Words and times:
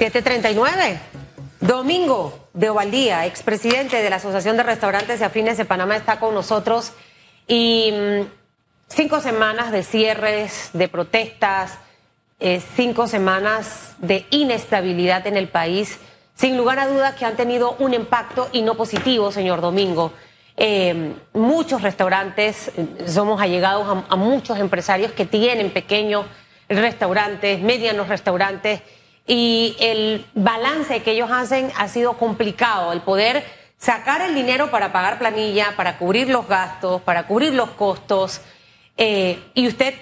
739. 0.00 0.98
Domingo 1.60 2.48
de 2.54 2.70
Ovaldía, 2.70 3.26
expresidente 3.26 4.00
de 4.00 4.08
la 4.08 4.16
Asociación 4.16 4.56
de 4.56 4.62
Restaurantes 4.62 5.20
y 5.20 5.24
Afines 5.24 5.58
de 5.58 5.66
Panamá, 5.66 5.94
está 5.94 6.18
con 6.18 6.32
nosotros. 6.32 6.94
Y 7.46 7.92
mm, 7.92 8.24
cinco 8.88 9.20
semanas 9.20 9.72
de 9.72 9.82
cierres, 9.82 10.70
de 10.72 10.88
protestas, 10.88 11.76
eh, 12.38 12.62
cinco 12.76 13.08
semanas 13.08 13.94
de 13.98 14.24
inestabilidad 14.30 15.26
en 15.26 15.36
el 15.36 15.48
país, 15.48 15.98
sin 16.34 16.56
lugar 16.56 16.78
a 16.78 16.86
dudas 16.88 17.14
que 17.16 17.26
han 17.26 17.36
tenido 17.36 17.76
un 17.78 17.92
impacto 17.92 18.48
y 18.52 18.62
no 18.62 18.78
positivo, 18.78 19.30
señor 19.30 19.60
Domingo. 19.60 20.14
Eh, 20.56 21.12
muchos 21.34 21.82
restaurantes, 21.82 22.68
eh, 22.74 22.86
somos 23.06 23.38
allegados 23.38 23.86
a, 23.86 24.14
a 24.14 24.16
muchos 24.16 24.58
empresarios 24.60 25.12
que 25.12 25.26
tienen 25.26 25.70
pequeños 25.70 26.24
restaurantes, 26.70 27.60
medianos 27.60 28.08
restaurantes 28.08 28.80
y 29.30 29.76
el 29.78 30.26
balance 30.34 31.04
que 31.04 31.12
ellos 31.12 31.30
hacen 31.30 31.70
ha 31.78 31.86
sido 31.86 32.14
complicado, 32.14 32.92
el 32.92 33.00
poder 33.00 33.44
sacar 33.78 34.22
el 34.22 34.34
dinero 34.34 34.72
para 34.72 34.90
pagar 34.90 35.20
planilla, 35.20 35.76
para 35.76 35.98
cubrir 35.98 36.28
los 36.28 36.48
gastos, 36.48 37.00
para 37.02 37.28
cubrir 37.28 37.54
los 37.54 37.70
costos. 37.70 38.40
Eh, 38.96 39.40
y 39.54 39.68
usted, 39.68 39.94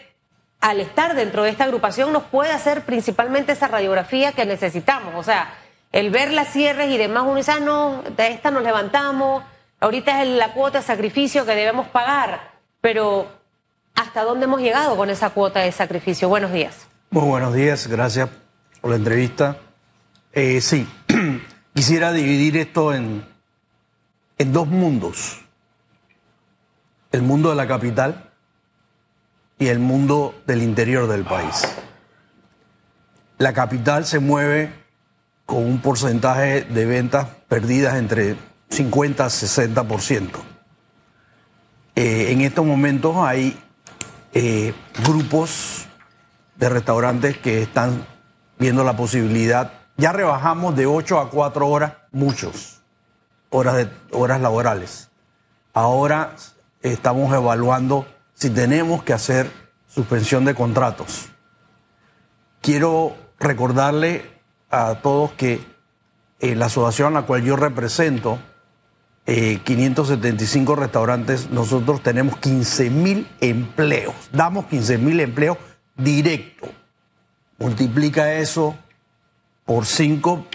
al 0.62 0.80
estar 0.80 1.14
dentro 1.14 1.42
de 1.42 1.50
esta 1.50 1.64
agrupación, 1.64 2.10
nos 2.10 2.22
puede 2.22 2.52
hacer 2.52 2.86
principalmente 2.86 3.52
esa 3.52 3.68
radiografía 3.68 4.32
que 4.32 4.46
necesitamos. 4.46 5.14
O 5.14 5.22
sea, 5.22 5.52
el 5.92 6.08
ver 6.08 6.32
las 6.32 6.48
cierres 6.48 6.90
y 6.90 6.96
demás, 6.96 7.24
uno 7.24 7.34
dice, 7.34 7.52
ah, 7.52 7.60
no, 7.60 8.02
de 8.16 8.28
esta 8.28 8.50
nos 8.50 8.62
levantamos, 8.62 9.44
ahorita 9.80 10.22
es 10.22 10.28
la 10.30 10.54
cuota 10.54 10.78
de 10.78 10.84
sacrificio 10.84 11.44
que 11.44 11.54
debemos 11.54 11.86
pagar, 11.88 12.52
pero 12.80 13.28
¿hasta 13.94 14.22
dónde 14.22 14.44
hemos 14.44 14.62
llegado 14.62 14.96
con 14.96 15.10
esa 15.10 15.28
cuota 15.28 15.60
de 15.60 15.70
sacrificio? 15.70 16.30
Buenos 16.30 16.50
días. 16.50 16.86
Muy 17.10 17.24
buenos 17.26 17.52
días, 17.52 17.86
gracias 17.88 18.47
por 18.80 18.90
la 18.90 18.96
entrevista. 18.96 19.58
Eh, 20.32 20.60
sí, 20.60 20.86
quisiera 21.74 22.12
dividir 22.12 22.56
esto 22.56 22.94
en, 22.94 23.24
en 24.38 24.52
dos 24.52 24.68
mundos. 24.68 25.40
El 27.12 27.22
mundo 27.22 27.50
de 27.50 27.56
la 27.56 27.66
capital 27.66 28.30
y 29.58 29.68
el 29.68 29.78
mundo 29.78 30.34
del 30.46 30.62
interior 30.62 31.08
del 31.08 31.24
país. 31.24 31.66
La 33.38 33.52
capital 33.52 34.04
se 34.04 34.18
mueve 34.18 34.72
con 35.46 35.64
un 35.64 35.80
porcentaje 35.80 36.62
de 36.62 36.84
ventas 36.84 37.26
perdidas 37.48 37.96
entre 37.96 38.36
50 38.70 39.24
a 39.24 39.28
60%. 39.28 40.30
Eh, 41.96 42.32
en 42.32 42.42
estos 42.42 42.66
momentos 42.66 43.16
hay 43.16 43.58
eh, 44.34 44.74
grupos 45.04 45.86
de 46.56 46.68
restaurantes 46.68 47.38
que 47.38 47.62
están 47.62 48.06
viendo 48.58 48.84
la 48.84 48.96
posibilidad. 48.96 49.72
Ya 49.96 50.12
rebajamos 50.12 50.76
de 50.76 50.86
8 50.86 51.18
a 51.18 51.30
4 51.30 51.68
horas, 51.68 51.92
muchos, 52.12 52.82
horas, 53.50 53.76
de, 53.76 53.88
horas 54.12 54.40
laborales. 54.40 55.10
Ahora 55.72 56.34
estamos 56.82 57.32
evaluando 57.34 58.06
si 58.34 58.50
tenemos 58.50 59.02
que 59.02 59.12
hacer 59.12 59.50
suspensión 59.88 60.44
de 60.44 60.54
contratos. 60.54 61.28
Quiero 62.60 63.16
recordarle 63.38 64.30
a 64.70 64.96
todos 64.96 65.32
que 65.32 65.60
eh, 66.40 66.54
la 66.54 66.66
asociación 66.66 67.16
a 67.16 67.20
la 67.20 67.26
cual 67.26 67.42
yo 67.42 67.56
represento, 67.56 68.38
eh, 69.26 69.60
575 69.64 70.76
restaurantes, 70.76 71.50
nosotros 71.50 72.02
tenemos 72.02 72.36
15 72.38 72.90
mil 72.90 73.28
empleos, 73.40 74.14
damos 74.32 74.66
15 74.66 74.98
mil 74.98 75.20
empleos 75.20 75.58
directos 75.96 76.70
multiplica 77.58 78.34
eso 78.34 78.76
por 79.64 79.84
cinco 79.84 80.46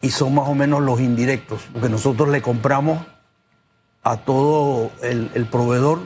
y 0.00 0.10
son 0.10 0.34
más 0.34 0.48
o 0.48 0.54
menos 0.54 0.82
los 0.82 1.00
indirectos, 1.00 1.62
porque 1.72 1.88
nosotros 1.88 2.28
le 2.28 2.42
compramos 2.42 3.06
a 4.02 4.18
todo 4.18 4.90
el, 5.02 5.46
proveedor 5.50 6.00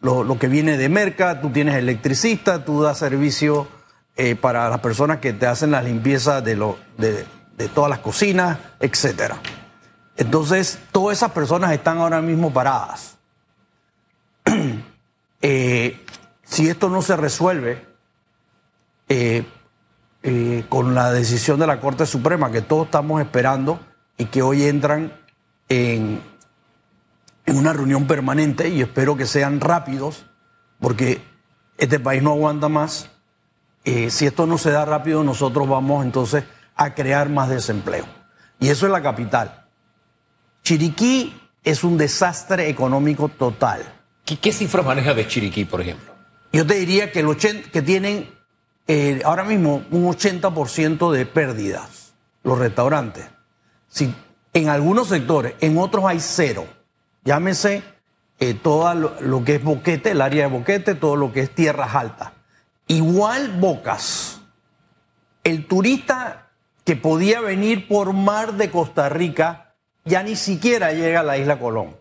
lo, 0.00 0.38
que 0.38 0.48
viene 0.48 0.76
de 0.76 0.88
merca, 0.88 1.40
tú 1.40 1.50
tienes 1.50 1.76
electricista, 1.76 2.64
tú 2.64 2.82
das 2.82 2.98
servicio 2.98 3.68
eh, 4.16 4.36
para 4.36 4.68
las 4.68 4.80
personas 4.80 5.18
que 5.18 5.32
te 5.32 5.46
hacen 5.46 5.70
la 5.70 5.82
limpieza 5.82 6.40
de, 6.40 6.56
lo, 6.56 6.78
de, 6.98 7.26
todas 7.74 7.90
las 7.90 8.00
cocinas, 8.00 8.58
etc. 8.80 9.34
Entonces, 10.16 10.78
todas 10.92 11.18
esas 11.18 11.32
personas 11.32 11.72
están 11.72 11.98
ahora 11.98 12.20
mismo 12.20 12.52
paradas. 12.52 13.16
Eh, 15.44 16.00
si 16.44 16.68
esto 16.68 16.88
no 16.88 17.02
se 17.02 17.16
resuelve, 17.16 17.84
eh, 19.08 19.44
eh, 20.22 20.64
con 20.68 20.94
la 20.94 21.12
decisión 21.12 21.58
de 21.58 21.66
la 21.66 21.80
Corte 21.80 22.06
Suprema 22.06 22.50
que 22.50 22.62
todos 22.62 22.86
estamos 22.86 23.20
esperando 23.20 23.80
y 24.16 24.26
que 24.26 24.42
hoy 24.42 24.64
entran 24.64 25.12
en, 25.68 26.20
en 27.46 27.56
una 27.56 27.72
reunión 27.72 28.06
permanente 28.06 28.68
y 28.68 28.82
espero 28.82 29.16
que 29.16 29.26
sean 29.26 29.60
rápidos 29.60 30.26
porque 30.78 31.22
este 31.78 31.98
país 31.98 32.22
no 32.22 32.32
aguanta 32.32 32.68
más. 32.68 33.10
Eh, 33.84 34.10
si 34.10 34.26
esto 34.26 34.46
no 34.46 34.58
se 34.58 34.70
da 34.70 34.84
rápido, 34.84 35.24
nosotros 35.24 35.68
vamos 35.68 36.04
entonces 36.04 36.44
a 36.76 36.94
crear 36.94 37.28
más 37.28 37.48
desempleo. 37.48 38.04
Y 38.60 38.68
eso 38.68 38.86
es 38.86 38.92
la 38.92 39.02
capital. 39.02 39.66
Chiriquí 40.62 41.34
es 41.64 41.82
un 41.82 41.98
desastre 41.98 42.68
económico 42.68 43.28
total. 43.28 43.82
¿Qué, 44.24 44.38
qué 44.38 44.52
cifras 44.52 44.86
maneja 44.86 45.14
de 45.14 45.26
Chiriquí, 45.26 45.64
por 45.64 45.80
ejemplo? 45.80 46.12
Yo 46.52 46.66
te 46.66 46.74
diría 46.74 47.10
que, 47.10 47.20
el 47.20 47.26
80, 47.26 47.70
que 47.70 47.82
tienen 47.82 48.28
eh, 48.88 49.22
ahora 49.24 49.44
mismo 49.44 49.84
un 49.90 50.04
80% 50.04 51.12
de 51.12 51.26
pérdidas 51.26 52.14
los 52.42 52.58
restaurantes. 52.58 53.26
Si, 53.88 54.14
en 54.52 54.68
algunos 54.68 55.08
sectores, 55.08 55.54
en 55.60 55.78
otros 55.78 56.04
hay 56.04 56.20
cero. 56.20 56.66
Llámese 57.24 57.82
eh, 58.40 58.54
todo 58.54 58.92
lo, 58.94 59.44
que 59.44 59.56
es 59.56 59.62
boquete, 59.62 60.10
el 60.10 60.20
área 60.20 60.48
de 60.48 60.52
boquete, 60.52 60.94
todo 60.94 61.16
lo 61.16 61.32
que 61.32 61.40
es 61.40 61.54
tierras 61.54 61.94
altas. 61.94 62.32
Igual 62.88 63.52
Bocas. 63.60 64.40
El 65.44 65.66
turista 65.66 66.50
que 66.84 66.96
podía 66.96 67.40
venir 67.40 67.86
por 67.88 68.12
mar 68.12 68.54
de 68.54 68.70
Costa 68.70 69.08
Rica 69.08 69.74
ya 70.04 70.22
ni 70.22 70.34
siquiera 70.34 70.92
llega 70.92 71.20
a 71.20 71.24
la 71.24 71.38
isla 71.38 71.58
Colón. 71.58 71.96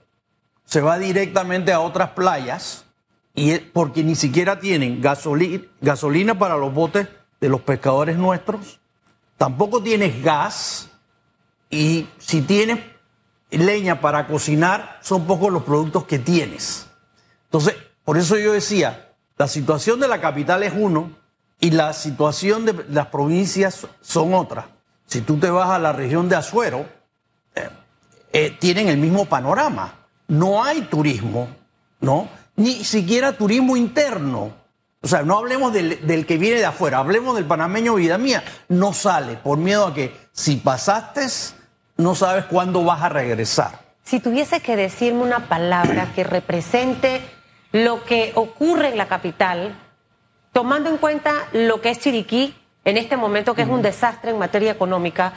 Se 0.66 0.82
va 0.82 0.98
directamente 0.98 1.72
a 1.72 1.80
otras 1.80 2.10
playas 2.12 2.86
y 3.42 3.58
porque 3.58 4.04
ni 4.04 4.14
siquiera 4.14 4.60
tienen 4.60 5.02
gasolina, 5.02 5.64
gasolina 5.82 6.38
para 6.38 6.58
los 6.58 6.72
botes 6.72 7.08
de 7.40 7.50
los 7.50 7.62
pescadores 7.62 8.16
nuestros, 8.16 8.80
tampoco 9.36 9.82
tienes 9.82 10.22
gas 10.22 10.92
y 11.72 12.08
si 12.20 12.44
tienes 12.44 12.78
leña 13.50 14.00
para 14.00 14.28
cocinar, 14.28 15.00
son 15.02 15.26
pocos 15.26 15.52
los 15.52 15.64
productos 15.64 16.04
que 16.06 16.20
tienes. 16.20 16.86
Entonces, 17.46 17.76
por 18.06 18.20
eso 18.20 18.38
yo 18.38 18.54
decía, 18.54 19.12
la 19.40 19.48
situación 19.48 20.00
de 20.00 20.08
la 20.08 20.22
capital 20.22 20.62
es 20.62 20.74
uno 20.76 21.10
y 21.60 21.72
la 21.72 21.94
situación 21.94 22.64
de 22.68 22.86
las 22.90 23.08
provincias 23.08 23.88
son 24.02 24.36
otra. 24.36 24.70
Si 25.08 25.22
tú 25.22 25.40
te 25.40 25.50
vas 25.50 25.72
a 25.72 25.80
la 25.80 25.94
región 25.94 26.30
de 26.30 26.36
Azuero, 26.36 26.86
eh, 27.56 27.70
eh, 28.34 28.56
tienen 28.60 28.88
el 28.88 28.98
mismo 28.98 29.26
panorama. 29.26 29.96
No 30.28 30.64
hay 30.64 30.82
turismo, 30.82 31.48
¿no? 32.02 32.30
Ni 32.62 32.84
siquiera 32.84 33.34
turismo 33.34 33.76
interno. 33.76 34.54
O 35.02 35.08
sea, 35.08 35.24
no 35.24 35.38
hablemos 35.38 35.74
del, 35.74 36.26
que 36.28 36.38
viene 36.38 36.60
de 36.60 36.66
afuera, 36.66 37.00
hablemos 37.00 37.36
del 37.36 37.46
panameño 37.46 37.96
vida 37.96 38.20
mía. 38.20 38.44
No 38.70 38.94
sale 38.94 39.36
por 39.36 39.58
miedo 39.58 39.88
a 39.88 39.94
que 39.96 40.16
si 40.32 40.58
pasaste, 40.58 41.26
no 41.98 42.14
sabes 42.14 42.46
cuándo 42.46 42.84
vas 42.84 43.02
a 43.02 43.10
regresar. 43.10 43.80
Si 44.04 44.20
tuviese 44.20 44.60
que 44.62 44.76
decirme 44.76 45.24
una 45.24 45.48
palabra 45.48 46.12
que 46.14 46.24
represente 46.24 47.22
lo 47.72 48.04
que 48.04 48.32
ocurre 48.36 48.90
en 48.90 48.98
la 48.98 49.08
capital, 49.08 49.76
tomando 50.54 50.90
en 50.90 50.98
cuenta 50.98 51.34
lo 51.54 51.82
que 51.82 51.90
es 51.90 52.00
Chiriquí 52.00 52.56
en 52.86 52.98
este 52.98 53.18
momento, 53.18 53.56
que 53.56 53.64
es 53.64 53.70
un 53.70 53.82
desastre 53.82 54.32
en 54.32 54.38
materia 54.38 54.72
económica, 54.72 55.34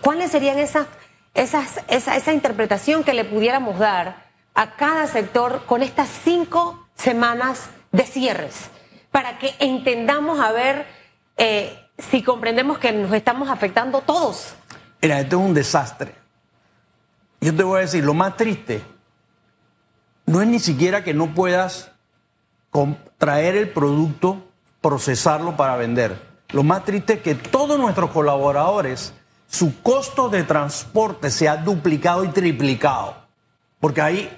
¿cuáles 0.00 0.30
serían 0.30 0.58
esas, 0.58 0.86
esas, 1.34 1.80
esa, 1.88 2.16
esa 2.16 2.32
interpretación 2.32 3.02
que 3.02 3.14
le 3.14 3.24
pudiéramos 3.24 3.80
dar? 3.80 4.27
A 4.58 4.72
cada 4.74 5.06
sector 5.06 5.62
con 5.66 5.84
estas 5.84 6.08
cinco 6.08 6.88
semanas 6.96 7.70
de 7.92 8.02
cierres 8.02 8.70
para 9.12 9.38
que 9.38 9.54
entendamos 9.60 10.40
a 10.40 10.50
ver 10.50 10.84
eh, 11.36 11.78
si 11.96 12.24
comprendemos 12.24 12.78
que 12.78 12.90
nos 12.90 13.12
estamos 13.12 13.50
afectando 13.50 14.00
todos. 14.00 14.54
Mira, 15.00 15.20
esto 15.20 15.38
es 15.38 15.46
un 15.46 15.54
desastre. 15.54 16.12
Yo 17.40 17.54
te 17.54 17.62
voy 17.62 17.78
a 17.78 17.80
decir, 17.82 18.04
lo 18.04 18.14
más 18.14 18.36
triste 18.36 18.82
no 20.26 20.42
es 20.42 20.48
ni 20.48 20.58
siquiera 20.58 21.04
que 21.04 21.14
no 21.14 21.34
puedas 21.34 21.92
traer 23.16 23.54
el 23.54 23.68
producto, 23.68 24.44
procesarlo 24.80 25.56
para 25.56 25.76
vender. 25.76 26.20
Lo 26.48 26.64
más 26.64 26.84
triste 26.84 27.12
es 27.12 27.20
que 27.20 27.36
todos 27.36 27.78
nuestros 27.78 28.10
colaboradores, 28.10 29.14
su 29.48 29.80
costo 29.82 30.28
de 30.28 30.42
transporte 30.42 31.30
se 31.30 31.48
ha 31.48 31.58
duplicado 31.58 32.24
y 32.24 32.28
triplicado. 32.30 33.28
Porque 33.80 34.00
hay 34.00 34.36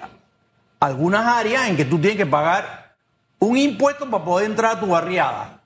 algunas 0.81 1.25
áreas 1.25 1.69
en 1.69 1.77
que 1.77 1.85
tú 1.85 1.99
tienes 1.99 2.17
que 2.17 2.25
pagar 2.25 2.95
un 3.39 3.55
impuesto 3.57 4.09
para 4.09 4.25
poder 4.25 4.49
entrar 4.49 4.77
a 4.77 4.79
tu 4.79 4.87
barriada. 4.87 5.61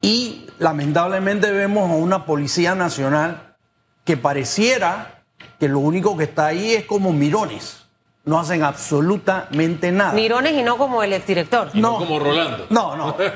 y 0.00 0.46
lamentablemente 0.58 1.50
vemos 1.50 1.90
a 1.90 1.94
una 1.94 2.24
Policía 2.26 2.74
Nacional 2.74 3.56
que 4.04 4.16
pareciera 4.16 5.22
que 5.58 5.68
lo 5.68 5.78
único 5.80 6.16
que 6.16 6.24
está 6.24 6.46
ahí 6.46 6.74
es 6.74 6.84
como 6.84 7.12
mirones. 7.12 7.84
No 8.24 8.38
hacen 8.38 8.62
absolutamente 8.62 9.90
nada. 9.92 10.12
Mirones 10.12 10.52
y 10.52 10.62
no 10.62 10.78
como 10.78 11.02
el 11.02 11.12
exdirector. 11.12 11.70
Y 11.74 11.80
no, 11.80 11.96
como 11.96 12.18
Rolando. 12.18 12.66
No, 12.70 12.96
no. 12.96 13.16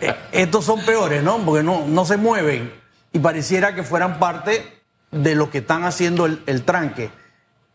Eh, 0.00 0.14
estos 0.32 0.64
son 0.64 0.84
peores, 0.84 1.22
¿no? 1.22 1.38
Porque 1.38 1.62
no, 1.62 1.86
no 1.86 2.04
se 2.04 2.16
mueven 2.16 2.72
y 3.12 3.18
pareciera 3.20 3.74
que 3.74 3.84
fueran 3.84 4.18
parte 4.18 4.82
de 5.12 5.34
lo 5.34 5.50
que 5.50 5.58
están 5.58 5.84
haciendo 5.84 6.26
el, 6.26 6.42
el 6.46 6.64
tranque. 6.64 7.10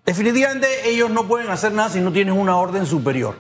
Definitivamente 0.09 0.89
ellos 0.89 1.11
no 1.11 1.27
pueden 1.27 1.51
hacer 1.51 1.71
nada 1.71 1.89
si 1.89 2.01
no 2.01 2.11
tienen 2.11 2.33
una 2.33 2.57
orden 2.57 2.87
superior. 2.87 3.37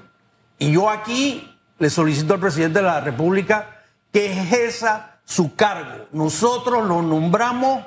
Y 0.59 0.71
yo 0.71 0.87
aquí 0.87 1.51
le 1.79 1.89
solicito 1.89 2.35
al 2.35 2.39
presidente 2.39 2.77
de 2.77 2.85
la 2.85 3.01
República 3.01 3.81
que 4.13 4.31
ejerza 4.31 5.17
su 5.25 5.55
cargo. 5.55 6.05
Nosotros 6.11 6.87
lo 6.87 7.01
nombramos 7.01 7.83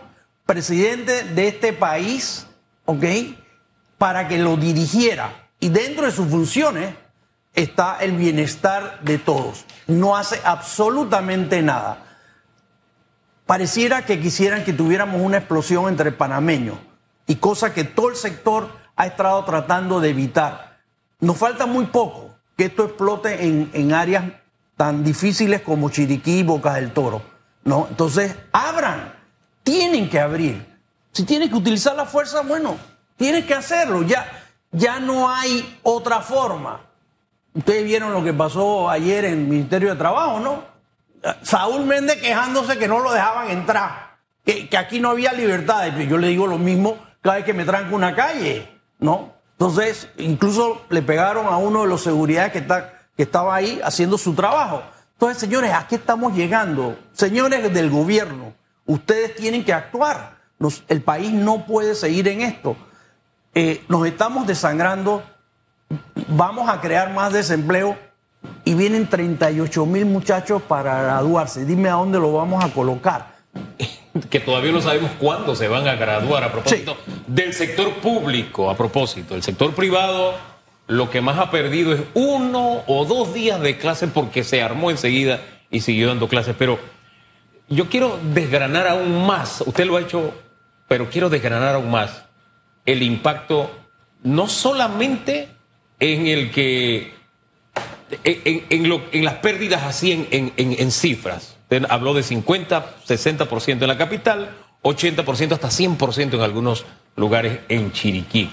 presidente 0.47 1.23
de 1.23 1.47
este 1.47 1.73
país, 1.73 2.49
¿ok? 2.85 3.05
Para 3.99 4.27
que 4.27 4.39
lo 4.39 4.57
dirigiera. 4.57 5.49
Y 5.61 5.69
dentro 5.69 6.07
de 6.07 6.11
sus 6.11 6.27
funciones 6.27 6.93
está 7.55 7.99
el 8.01 8.17
bienestar 8.17 8.99
de 9.03 9.19
todos. 9.19 9.65
No 9.87 10.17
hace 10.17 10.41
absolutamente 10.43 11.63
nada. 11.63 12.19
Pareciera 13.47 14.05
que 14.05 14.19
quisieran 14.19 14.65
que 14.65 14.73
tuviéramos 14.73 15.21
una 15.21 15.39
explosión 15.39 15.87
entre 15.89 16.11
panameños 16.11 16.79
y 17.27 17.37
cosa 17.37 17.73
que 17.73 17.85
todo 17.85 18.11
el 18.11 18.17
sector 18.17 18.71
ha 18.97 19.07
estado 19.07 19.45
tratando 19.45 20.01
de 20.01 20.11
evitar. 20.11 20.79
Nos 21.21 21.37
falta 21.37 21.67
muy 21.67 21.87
poco 21.87 22.35
que 22.57 22.67
esto 22.67 22.85
explote 22.85 23.45
en, 23.45 23.71
en 23.73 23.93
áreas 23.93 24.25
tan 24.77 25.05
difíciles 25.05 25.63
como 25.63 25.91
Chiriquí 25.91 26.41
y 26.41 26.43
Boca 26.43 26.75
del 26.75 26.93
Toro. 26.93 27.23
¿no? 27.65 27.87
Entonces, 27.89 28.35
abran, 28.53 29.15
tienen 29.63 30.09
que 30.09 30.21
abrir. 30.21 30.67
Si 31.13 31.25
tienen 31.25 31.49
que 31.49 31.57
utilizar 31.57 31.95
la 31.95 32.07
fuerza, 32.07 32.43
bueno, 32.43 32.77
tienen 33.17 33.47
que 33.47 33.55
hacerlo. 33.55 34.03
Ya, 34.03 34.27
ya 34.71 34.99
no 34.99 35.31
hay 35.31 35.79
otra 35.83 36.21
forma. 36.21 36.81
Ustedes 37.55 37.85
vieron 37.85 38.13
lo 38.13 38.25
que 38.25 38.33
pasó 38.33 38.89
ayer 38.89 39.27
en 39.27 39.33
el 39.35 39.47
Ministerio 39.47 39.91
de 39.91 39.97
Trabajo, 39.97 40.41
¿no? 40.41 40.65
Saúl 41.43 41.85
Méndez 41.85 42.21
quejándose 42.21 42.79
que 42.79 42.89
no 42.89 42.99
lo 42.99 43.13
dejaban 43.13 43.51
entrar, 43.51 44.17
que, 44.45 44.69
que 44.69 44.77
aquí 44.77 44.99
no 44.99 45.11
había 45.11 45.33
libertad. 45.33 45.87
Yo 46.09 46.19
le 46.19 46.29
digo 46.29 46.47
lo 46.47 46.59
mismo 46.59 46.97
cada 47.23 47.37
vez 47.37 47.45
que 47.45 47.55
me 47.55 47.65
tranco 47.65 47.95
una 47.95 48.15
calle, 48.15 48.69
¿no? 48.99 49.33
Entonces, 49.53 50.09
incluso 50.19 50.83
le 50.91 51.03
pegaron 51.03 51.47
a 51.47 51.57
uno 51.57 51.83
de 51.83 51.89
los 51.89 52.03
seguridades 52.03 52.53
que, 52.53 52.59
está, 52.59 52.93
que 53.17 53.23
estaba 53.23 53.55
ahí 53.55 53.81
haciendo 53.85 54.19
su 54.19 54.35
trabajo. 54.35 54.83
Entonces, 55.13 55.39
señores, 55.39 55.73
¿a 55.73 55.87
qué 55.87 55.95
estamos 55.95 56.35
llegando? 56.35 56.99
Señores 57.13 57.73
del 57.73 57.91
gobierno, 57.91 58.55
ustedes 58.87 59.37
tienen 59.37 59.65
que 59.65 59.73
actuar. 59.73 60.37
El 60.89 61.03
país 61.03 61.33
no 61.33 61.65
puede 61.65 61.95
seguir 61.95 62.27
en 62.27 62.41
esto. 62.41 62.77
Eh, 63.55 63.85
nos 63.89 64.05
estamos 64.07 64.47
desangrando, 64.47 65.23
vamos 66.27 66.69
a 66.69 66.81
crear 66.81 67.13
más 67.13 67.33
desempleo 67.33 67.97
y 68.65 68.75
vienen 68.75 69.09
38 69.09 69.87
mil 69.87 70.07
muchachos 70.07 70.61
para 70.63 71.03
graduarse. 71.03 71.65
Dime 71.65 71.89
a 71.89 71.95
dónde 71.95 72.19
lo 72.19 72.33
vamos 72.33 72.65
a 72.65 72.73
colocar. 72.73 73.37
Que 74.29 74.41
todavía 74.41 74.73
no 74.73 74.81
sabemos 74.81 75.11
cuándo 75.19 75.57
se 75.57 75.69
van 75.69 75.89
a 75.89 75.95
graduar 75.95 76.45
a 76.45 76.53
propósito 76.53 76.97
sí. 77.05 77.13
del 77.27 77.55
sector 77.55 77.93
público, 77.95 78.71
a 78.71 78.77
propósito. 78.77 79.35
El 79.35 79.43
sector 79.43 79.75
privado 79.75 80.35
lo 80.87 81.11
que 81.11 81.21
más 81.21 81.39
ha 81.39 81.51
perdido 81.51 81.95
es 81.95 82.03
uno 82.15 82.83
o 82.87 83.05
dos 83.05 83.33
días 83.33 83.61
de 83.61 83.79
clase 83.79 84.09
porque 84.09 84.45
se 84.45 84.63
armó 84.63 84.91
enseguida 84.91 85.41
y 85.71 85.81
siguió 85.81 86.09
dando 86.09 86.29
clases. 86.29 86.55
Pero 86.59 86.79
yo 87.69 87.89
quiero 87.89 88.19
desgranar 88.35 88.87
aún 88.87 89.27
más, 89.27 89.63
usted 89.65 89.87
lo 89.87 89.97
ha 89.97 90.03
hecho, 90.03 90.35
pero 90.89 91.09
quiero 91.09 91.31
desgranar 91.31 91.75
aún 91.75 91.91
más 91.91 92.25
el 92.85 93.03
impacto 93.03 93.71
no 94.25 94.49
solamente 94.49 95.49
en 95.99 96.27
el 96.27 96.51
que, 96.51 97.15
en, 98.25 98.67
en, 98.69 98.89
lo, 98.89 99.03
en 99.13 99.25
las 99.25 99.35
pérdidas 99.35 99.85
así 99.85 100.13
en, 100.13 100.53
en 100.57 100.91
habló 101.89 102.15
de 102.15 102.23
50, 102.23 102.97
60% 103.07 103.83
en 103.83 103.89
la 103.89 103.99
capital, 103.99 104.51
80% 104.83 105.53
hasta 105.53 105.69
100% 105.69 106.35
en 106.35 106.41
algunos 106.41 106.85
lugares 107.17 107.61
en 107.69 107.93
Chiriquí. 107.93 108.51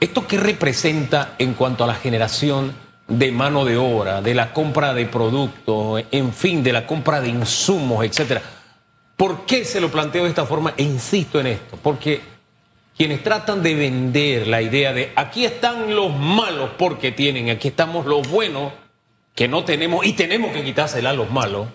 ¿Esto 0.00 0.26
qué 0.26 0.38
representa 0.38 1.34
en 1.38 1.54
cuanto 1.54 1.84
a 1.84 1.86
la 1.86 1.94
generación 1.94 2.74
de 3.06 3.32
mano 3.32 3.64
de 3.64 3.76
obra, 3.76 4.22
de 4.22 4.34
la 4.34 4.52
compra 4.52 4.94
de 4.94 5.06
productos, 5.06 6.02
en 6.10 6.32
fin, 6.32 6.62
de 6.62 6.72
la 6.72 6.86
compra 6.86 7.20
de 7.20 7.28
insumos, 7.28 8.04
etcétera? 8.04 8.42
¿Por 9.16 9.46
qué 9.46 9.64
se 9.64 9.80
lo 9.80 9.90
planteo 9.90 10.24
de 10.24 10.30
esta 10.30 10.46
forma? 10.46 10.74
E 10.76 10.82
insisto 10.82 11.38
en 11.40 11.46
esto, 11.46 11.78
porque 11.82 12.20
quienes 12.96 13.22
tratan 13.22 13.62
de 13.62 13.74
vender 13.74 14.46
la 14.46 14.62
idea 14.62 14.92
de 14.92 15.12
aquí 15.14 15.44
están 15.44 15.94
los 15.94 16.14
malos 16.16 16.70
porque 16.76 17.12
tienen, 17.12 17.50
aquí 17.50 17.68
estamos 17.68 18.06
los 18.06 18.28
buenos 18.28 18.72
que 19.34 19.48
no 19.48 19.64
tenemos 19.64 20.04
y 20.06 20.12
tenemos 20.12 20.52
que 20.52 20.64
quitársela 20.64 21.10
a 21.10 21.12
los 21.12 21.30
malos 21.30 21.68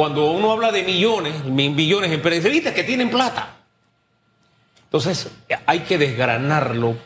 cuando 0.00 0.30
uno 0.30 0.50
habla 0.50 0.72
de 0.72 0.82
millones, 0.82 1.44
millones 1.44 2.10
de 2.10 2.16
periodistas 2.16 2.72
que 2.72 2.84
tienen 2.84 3.10
plata. 3.10 3.56
Entonces, 4.84 5.28
hay 5.66 5.80
que 5.80 5.98
desgranarlo 5.98 6.96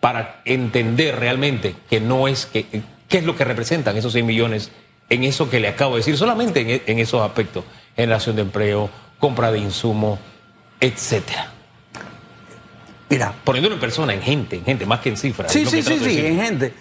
para 0.00 0.40
entender 0.46 1.16
realmente 1.16 1.76
que 1.90 2.00
no 2.00 2.28
es 2.28 2.46
que, 2.46 2.64
qué 3.06 3.18
es 3.18 3.24
lo 3.24 3.36
que 3.36 3.44
representan 3.44 3.98
esos 3.98 4.14
100 4.14 4.24
millones 4.24 4.70
en 5.10 5.24
eso 5.24 5.50
que 5.50 5.60
le 5.60 5.68
acabo 5.68 5.96
de 5.96 5.98
decir, 5.98 6.16
solamente 6.16 6.62
en, 6.62 6.82
en 6.86 6.98
esos 7.00 7.20
aspectos, 7.20 7.64
generación 7.94 8.36
de 8.36 8.40
empleo, 8.40 8.88
compra 9.18 9.52
de 9.52 9.58
insumos, 9.58 10.18
etcétera. 10.80 11.52
Mira, 13.10 13.34
poniéndolo 13.44 13.74
en 13.74 13.80
persona, 13.82 14.14
en 14.14 14.22
gente, 14.22 14.56
en 14.56 14.64
gente, 14.64 14.86
más 14.86 15.00
que 15.00 15.10
en 15.10 15.18
cifras. 15.18 15.52
Sí, 15.52 15.66
sí, 15.66 15.82
sí, 15.82 15.98
sí, 15.98 16.24
en 16.24 16.40
gente. 16.40 16.72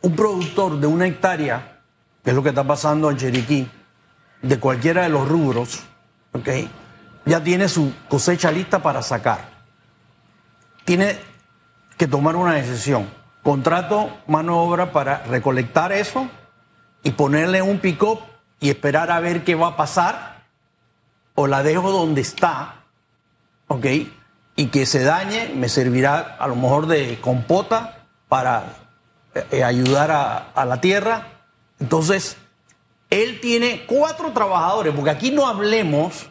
Un 0.00 0.16
productor 0.16 0.80
de 0.80 0.86
una 0.86 1.06
hectárea, 1.06 1.82
que 2.24 2.30
es 2.30 2.34
lo 2.34 2.42
que 2.42 2.48
está 2.48 2.66
pasando 2.66 3.10
en 3.10 3.18
Chiriquí, 3.18 3.68
de 4.44 4.60
cualquiera 4.60 5.02
de 5.02 5.08
los 5.08 5.26
rubros, 5.26 5.80
¿ok? 6.32 6.48
Ya 7.24 7.42
tiene 7.42 7.68
su 7.68 7.94
cosecha 8.08 8.52
lista 8.52 8.82
para 8.82 9.00
sacar. 9.00 9.48
Tiene 10.84 11.18
que 11.96 12.06
tomar 12.06 12.36
una 12.36 12.54
decisión. 12.54 13.08
Contrato 13.42 14.10
mano 14.26 14.60
obra 14.60 14.92
para 14.92 15.22
recolectar 15.24 15.92
eso 15.92 16.28
y 17.02 17.12
ponerle 17.12 17.62
un 17.62 17.78
pick-up 17.78 18.20
y 18.60 18.68
esperar 18.68 19.10
a 19.10 19.20
ver 19.20 19.44
qué 19.44 19.54
va 19.54 19.68
a 19.68 19.76
pasar. 19.76 20.44
O 21.34 21.46
la 21.46 21.62
dejo 21.62 21.90
donde 21.90 22.20
está, 22.20 22.84
¿ok? 23.68 23.86
Y 24.56 24.66
que 24.66 24.86
se 24.86 25.02
dañe, 25.02 25.52
me 25.54 25.68
servirá 25.68 26.36
a 26.38 26.46
lo 26.46 26.54
mejor 26.54 26.86
de 26.86 27.18
compota 27.20 28.04
para 28.28 28.64
eh, 29.50 29.64
ayudar 29.64 30.10
a, 30.10 30.36
a 30.54 30.64
la 30.64 30.80
tierra. 30.80 31.28
Entonces, 31.80 32.36
él 33.22 33.40
tiene 33.40 33.84
cuatro 33.86 34.32
trabajadores, 34.32 34.92
porque 34.94 35.10
aquí 35.10 35.30
no 35.30 35.46
hablemos 35.46 36.26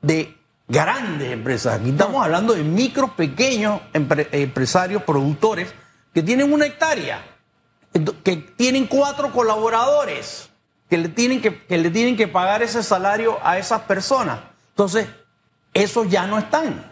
de 0.00 0.36
grandes 0.68 1.32
empresas, 1.32 1.80
aquí 1.80 1.90
estamos 1.90 2.22
hablando 2.22 2.54
de 2.54 2.62
micro, 2.62 3.16
pequeños 3.16 3.80
empre 3.92 4.28
empresarios, 4.32 5.02
productores, 5.02 5.74
que 6.12 6.22
tienen 6.22 6.52
una 6.52 6.66
hectárea, 6.66 7.24
que 8.22 8.36
tienen 8.36 8.86
cuatro 8.86 9.32
colaboradores, 9.32 10.48
que 10.88 10.98
le 10.98 11.08
tienen 11.08 11.42
que, 11.42 11.64
que 11.64 11.78
le 11.78 11.90
tienen 11.90 12.16
que 12.16 12.28
pagar 12.28 12.62
ese 12.62 12.82
salario 12.82 13.38
a 13.42 13.58
esas 13.58 13.82
personas. 13.82 14.40
Entonces, 14.70 15.08
esos 15.72 16.08
ya 16.08 16.26
no 16.26 16.38
están. 16.38 16.88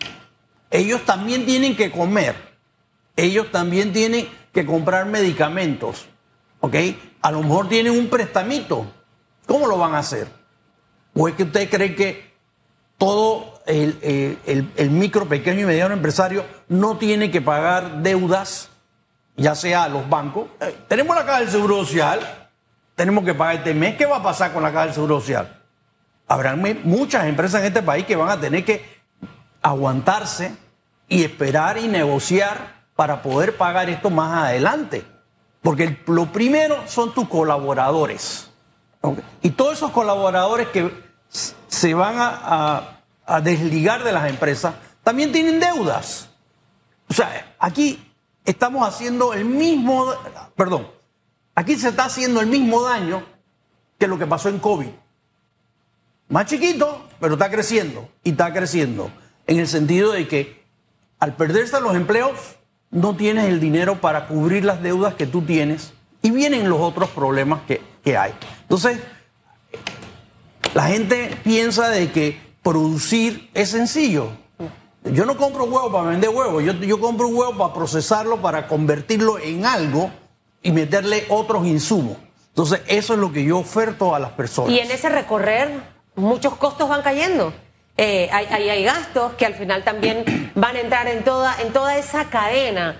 Ellos 0.71 1.05
también 1.05 1.47
tienen 1.47 1.77
que 1.77 1.93
comer, 1.93 2.35
ellos 3.15 3.53
también 3.53 3.93
tienen 3.93 4.29
que 4.53 4.67
comprar 4.67 5.07
medicamentos, 5.07 6.07
¿ok? 6.61 6.75
A 7.21 7.31
lo 7.31 7.43
mejor 7.43 7.69
tienen 7.69 7.93
un 7.93 8.09
prestamito 8.09 8.87
¿Cómo 9.53 9.67
lo 9.67 9.77
van 9.77 9.95
a 9.95 9.99
hacer? 9.99 10.29
¿O 11.13 11.29
es 11.29 11.35
que 11.35 11.43
usted 11.43 11.69
cree 11.69 11.95
que 11.95 12.33
todo 12.97 13.61
el, 13.67 14.91
micro, 14.91 15.29
pequeño 15.29 15.61
y 15.61 15.65
mediano 15.67 15.93
empresario 15.93 16.43
no 16.69 16.97
tiene 16.97 17.31
que 17.31 17.43
pagar 17.43 18.01
deudas, 18.03 18.71
ya 19.37 19.55
sea 19.55 19.85
a 19.85 19.89
los 19.91 20.09
bancos? 20.09 20.47
Eh, 20.59 20.75
tenemos 20.89 21.15
la 21.15 21.27
caja 21.27 21.41
del 21.41 21.51
Seguro 21.51 21.85
Social, 21.85 22.49
tenemos 22.95 23.25
que 23.25 23.35
pagar 23.35 23.57
este 23.57 23.75
mes. 23.75 23.99
¿Qué 23.99 24.07
va 24.07 24.17
a 24.17 24.23
pasar 24.23 24.55
con 24.55 24.63
la 24.63 24.73
caja 24.73 24.87
del 24.87 24.95
Seguro 24.95 25.21
Social? 25.21 25.61
Habrán 26.29 26.65
muchas 26.85 27.27
empresas 27.27 27.61
en 27.61 27.67
este 27.67 27.83
país 27.83 28.07
que 28.07 28.17
van 28.17 28.31
a 28.31 28.41
tener 28.41 28.65
que 28.65 29.03
aguantarse 29.61 30.57
y 31.09 31.25
esperar 31.25 31.77
y 31.77 31.89
negociar 31.89 32.87
para 32.97 33.21
poder 33.21 33.59
pagar 33.59 33.91
esto 33.91 34.09
más 34.09 34.45
adelante. 34.45 35.05
Porque 35.61 35.99
lo 36.07 36.33
primero 36.33 36.85
son 36.87 37.13
tus 37.13 37.29
colaboradores. 37.29 38.49
Y 39.43 39.51
todos 39.51 39.75
esos 39.75 39.91
colaboradores 39.91 40.69
que 40.69 40.91
se 41.69 41.95
van 41.95 42.19
a, 42.19 42.29
a, 42.29 43.03
a, 43.27 43.41
desligar 43.41 44.05
de 44.05 44.13
las 44.13 44.29
empresas 44.29 44.75
también 45.03 45.33
tienen 45.33 45.59
deudas. 45.59 46.29
O 47.09 47.15
sea, 47.15 47.55
aquí 47.59 48.13
estamos 48.45 48.87
haciendo 48.87 49.35
el 49.35 49.45
mismo, 49.45 50.13
perdón, 50.57 50.87
aquí 51.55 51.77
se 51.77 51.89
está 51.89 52.05
haciendo 52.05 52.41
el 52.41 52.47
mismo 52.47 52.83
daño 52.83 53.25
que 53.99 54.07
lo 54.07 54.19
que 54.19 54.27
pasó 54.27 54.49
en 54.49 54.59
COVID. 54.59 54.89
más 56.29 56.47
chiquito, 56.47 57.07
pero 57.21 57.35
está 57.35 57.51
creciendo 57.51 58.09
y 58.25 58.31
está 58.31 58.53
creciendo. 58.53 59.11
En 59.47 59.59
el 59.59 59.69
sentido 59.69 60.13
de 60.13 60.29
que 60.29 60.63
al 61.19 61.37
perderse 61.37 61.81
los 61.81 61.95
empleos, 61.95 62.57
no 62.91 63.17
tienes 63.17 63.47
el 63.47 63.61
dinero 63.61 64.01
para 64.01 64.27
cubrir 64.27 64.65
las 64.65 64.83
deudas 64.83 65.15
que 65.15 65.27
tú 65.27 65.43
tienes 65.43 65.93
y 66.21 66.31
vienen 66.31 66.69
los 66.69 66.81
otros 66.81 67.11
problemas 67.11 67.63
que, 67.63 67.81
que 68.03 68.17
hay. 68.17 68.33
Entonces, 68.63 68.99
la 70.75 70.85
gente 70.85 71.37
piensa 71.45 71.89
de 71.89 72.11
que 72.11 72.41
producir 72.63 73.51
es 73.55 73.71
sencillo. 73.71 74.31
Yo 75.05 75.27
no 75.27 75.37
compro 75.37 75.65
huevo 75.65 75.91
para 75.91 76.11
vender 76.11 76.31
huevos, 76.31 76.63
yo, 76.63 76.73
yo 76.75 77.01
compro 77.01 77.27
huevo 77.27 77.59
para 77.59 77.75
procesarlo, 77.75 78.41
para 78.41 78.69
convertirlo 78.69 79.39
en 79.39 79.67
algo 79.67 80.11
y 80.63 80.71
meterle 80.71 81.27
otros 81.29 81.67
insumos. 81.67 82.17
Entonces, 82.49 82.83
eso 82.87 83.15
es 83.15 83.19
lo 83.19 83.33
que 83.33 83.43
yo 83.45 83.59
oferto 83.59 84.15
a 84.15 84.21
las 84.21 84.33
personas. 84.33 84.73
Y 84.73 84.79
en 84.79 84.91
ese 84.91 85.09
recorrer, 85.09 85.71
muchos 86.15 86.55
costos 86.57 86.89
van 86.89 87.03
cayendo. 87.03 87.53
Eh, 87.97 88.29
hay, 88.33 88.47
hay, 88.51 88.69
hay, 88.69 88.85
gastos 88.85 89.35
que 89.35 89.45
al 89.45 89.55
final 89.55 89.85
también 89.85 90.53
van 90.55 90.77
a 90.77 90.81
entrar 90.81 91.09
en 91.09 91.25
toda, 91.25 91.61
en 91.61 91.73
toda 91.73 91.97
esa 91.97 92.31
cadena 92.31 92.97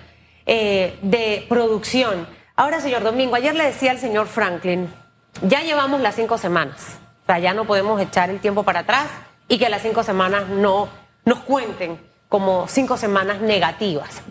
eh, 0.47 0.99
de 1.03 1.47
producción. 1.49 2.27
Ahora, 2.55 2.81
señor 2.81 3.03
Domingo, 3.03 3.35
ayer 3.35 3.55
le 3.55 3.65
decía 3.65 3.93
al 3.93 3.99
señor 3.99 4.27
Franklin, 4.27 4.93
ya 5.41 5.63
llevamos 5.63 6.01
las 6.01 6.15
cinco 6.15 6.37
semanas. 6.37 6.99
O 7.23 7.27
sea, 7.27 7.39
ya 7.39 7.55
no 7.55 7.65
podemos 7.65 8.01
echar 8.01 8.29
el 8.29 8.41
tiempo 8.41 8.63
para 8.63 8.81
atrás 8.81 9.09
y 9.49 9.59
que 9.59 9.69
las 9.71 9.83
cinco 9.83 10.03
semanas 10.03 10.49
no 10.49 10.89
nos 11.25 11.41
cuenten 11.41 11.99
como 12.29 12.69
cinco 12.69 12.97
semanas 12.97 13.41
negativas. 13.41 14.23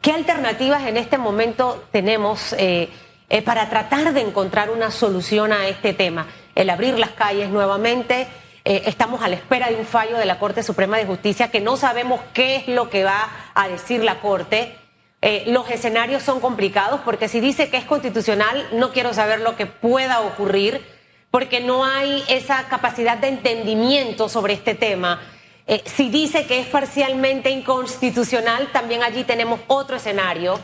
¿Qué 0.00 0.12
alternativas 0.12 0.82
en 0.82 0.96
este 0.96 1.18
momento 1.18 1.84
tenemos 1.90 2.52
eh, 2.54 2.90
eh, 3.28 3.42
para 3.42 3.68
tratar 3.70 4.12
de 4.12 4.20
encontrar 4.20 4.70
una 4.70 4.90
solución 4.90 5.52
a 5.52 5.66
este 5.66 5.94
tema? 5.94 6.26
El 6.54 6.70
abrir 6.70 6.98
las 6.98 7.10
calles 7.10 7.50
nuevamente. 7.50 8.26
Eh, 8.64 8.82
estamos 8.86 9.22
a 9.22 9.28
la 9.28 9.36
espera 9.36 9.68
de 9.68 9.76
un 9.76 9.86
fallo 9.86 10.16
de 10.16 10.26
la 10.26 10.38
Corte 10.38 10.62
Suprema 10.62 10.96
de 10.96 11.06
Justicia 11.06 11.50
que 11.50 11.60
no 11.60 11.76
sabemos 11.76 12.20
qué 12.32 12.56
es 12.56 12.68
lo 12.68 12.90
que 12.90 13.02
va 13.04 13.28
a 13.54 13.68
decir 13.68 14.04
la 14.04 14.20
Corte. 14.20 14.76
Eh, 15.24 15.44
los 15.46 15.70
escenarios 15.70 16.24
son 16.24 16.40
complicados 16.40 17.00
porque 17.04 17.28
si 17.28 17.38
dice 17.38 17.70
que 17.70 17.76
es 17.76 17.84
constitucional, 17.84 18.66
no 18.72 18.92
quiero 18.92 19.14
saber 19.14 19.40
lo 19.40 19.54
que 19.54 19.66
pueda 19.66 20.20
ocurrir 20.20 20.84
porque 21.30 21.60
no 21.60 21.84
hay 21.84 22.24
esa 22.28 22.64
capacidad 22.68 23.16
de 23.16 23.28
entendimiento 23.28 24.28
sobre 24.28 24.52
este 24.52 24.74
tema. 24.74 25.20
Eh, 25.68 25.82
si 25.86 26.10
dice 26.10 26.44
que 26.46 26.58
es 26.58 26.66
parcialmente 26.66 27.50
inconstitucional, 27.50 28.70
también 28.72 29.04
allí 29.04 29.22
tenemos 29.22 29.60
otro 29.68 29.96
escenario. 29.96 30.58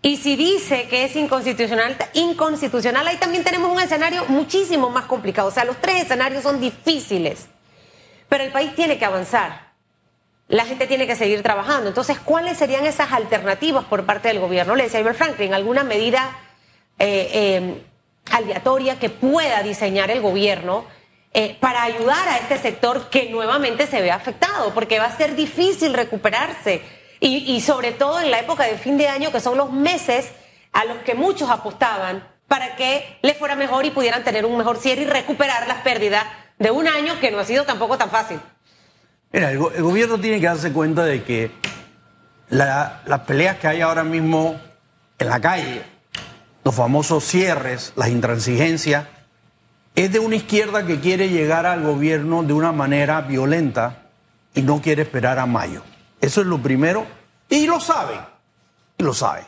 Y 0.00 0.16
si 0.16 0.36
dice 0.36 0.86
que 0.88 1.04
es 1.04 1.16
inconstitucional, 1.16 1.96
inconstitucional, 2.14 3.06
ahí 3.06 3.16
también 3.16 3.42
tenemos 3.42 3.70
un 3.70 3.82
escenario 3.82 4.24
muchísimo 4.28 4.90
más 4.90 5.06
complicado. 5.06 5.48
O 5.48 5.52
sea, 5.52 5.64
los 5.64 5.80
tres 5.80 6.04
escenarios 6.04 6.44
son 6.44 6.60
difíciles. 6.60 7.48
Pero 8.28 8.44
el 8.44 8.52
país 8.52 8.74
tiene 8.76 8.96
que 8.96 9.04
avanzar. 9.04 9.67
La 10.48 10.64
gente 10.64 10.86
tiene 10.86 11.06
que 11.06 11.14
seguir 11.14 11.42
trabajando. 11.42 11.88
Entonces, 11.88 12.18
¿cuáles 12.18 12.56
serían 12.56 12.86
esas 12.86 13.12
alternativas 13.12 13.84
por 13.84 14.06
parte 14.06 14.28
del 14.28 14.40
gobierno? 14.40 14.74
Le 14.74 14.84
decía 14.84 15.00
Albert 15.00 15.18
Franklin, 15.18 15.52
¿alguna 15.52 15.84
medida 15.84 16.38
eh, 16.98 17.30
eh, 17.32 17.82
aleatoria 18.30 18.98
que 18.98 19.10
pueda 19.10 19.62
diseñar 19.62 20.10
el 20.10 20.22
gobierno 20.22 20.86
eh, 21.34 21.56
para 21.60 21.82
ayudar 21.82 22.28
a 22.28 22.38
este 22.38 22.58
sector 22.58 23.10
que 23.10 23.28
nuevamente 23.28 23.86
se 23.86 24.00
ve 24.00 24.10
afectado, 24.10 24.72
porque 24.72 24.98
va 24.98 25.04
a 25.04 25.16
ser 25.16 25.36
difícil 25.36 25.92
recuperarse 25.92 26.82
y, 27.20 27.54
y 27.54 27.60
sobre 27.60 27.92
todo 27.92 28.18
en 28.18 28.30
la 28.30 28.40
época 28.40 28.64
de 28.64 28.78
fin 28.78 28.96
de 28.96 29.08
año, 29.08 29.30
que 29.30 29.40
son 29.40 29.58
los 29.58 29.70
meses 29.70 30.30
a 30.72 30.86
los 30.86 30.96
que 30.98 31.14
muchos 31.14 31.50
apostaban 31.50 32.26
para 32.46 32.76
que 32.76 33.18
les 33.20 33.36
fuera 33.36 33.54
mejor 33.54 33.84
y 33.84 33.90
pudieran 33.90 34.24
tener 34.24 34.46
un 34.46 34.56
mejor 34.56 34.78
cierre 34.78 35.02
y 35.02 35.06
recuperar 35.06 35.68
las 35.68 35.82
pérdidas 35.82 36.24
de 36.58 36.70
un 36.70 36.88
año 36.88 37.20
que 37.20 37.30
no 37.30 37.38
ha 37.38 37.44
sido 37.44 37.64
tampoco 37.64 37.98
tan 37.98 38.10
fácil. 38.10 38.40
Mira, 39.32 39.50
el, 39.50 39.58
gobierno 39.58 40.18
tiene 40.18 40.40
que 40.40 40.46
darse 40.46 40.72
cuenta 40.72 41.04
de 41.04 41.22
que 41.22 41.50
la, 42.48 43.02
las 43.06 43.20
peleas 43.20 43.58
que 43.58 43.68
hay 43.68 43.80
ahora 43.82 44.04
mismo 44.04 44.58
en 45.18 45.28
la 45.28 45.40
calle, 45.40 45.82
los 46.64 46.74
famosos 46.74 47.24
cierres, 47.24 47.92
las 47.96 48.08
intransigencias, 48.08 49.06
es 49.94 50.12
de 50.12 50.18
una 50.18 50.36
izquierda 50.36 50.86
que 50.86 51.00
quiere 51.00 51.28
llegar 51.28 51.66
al 51.66 51.82
gobierno 51.82 52.42
de 52.42 52.52
una 52.52 52.72
manera 52.72 53.20
violenta 53.20 54.06
y 54.54 54.62
no 54.62 54.80
quiere 54.80 55.02
esperar 55.02 55.38
a 55.38 55.46
mayo. 55.46 55.82
Eso 56.20 56.40
es 56.40 56.46
lo 56.46 56.58
primero. 56.58 57.06
Y 57.48 57.66
lo 57.66 57.80
saben. 57.80 58.20
Y 58.96 59.02
lo 59.02 59.12
saben. 59.12 59.44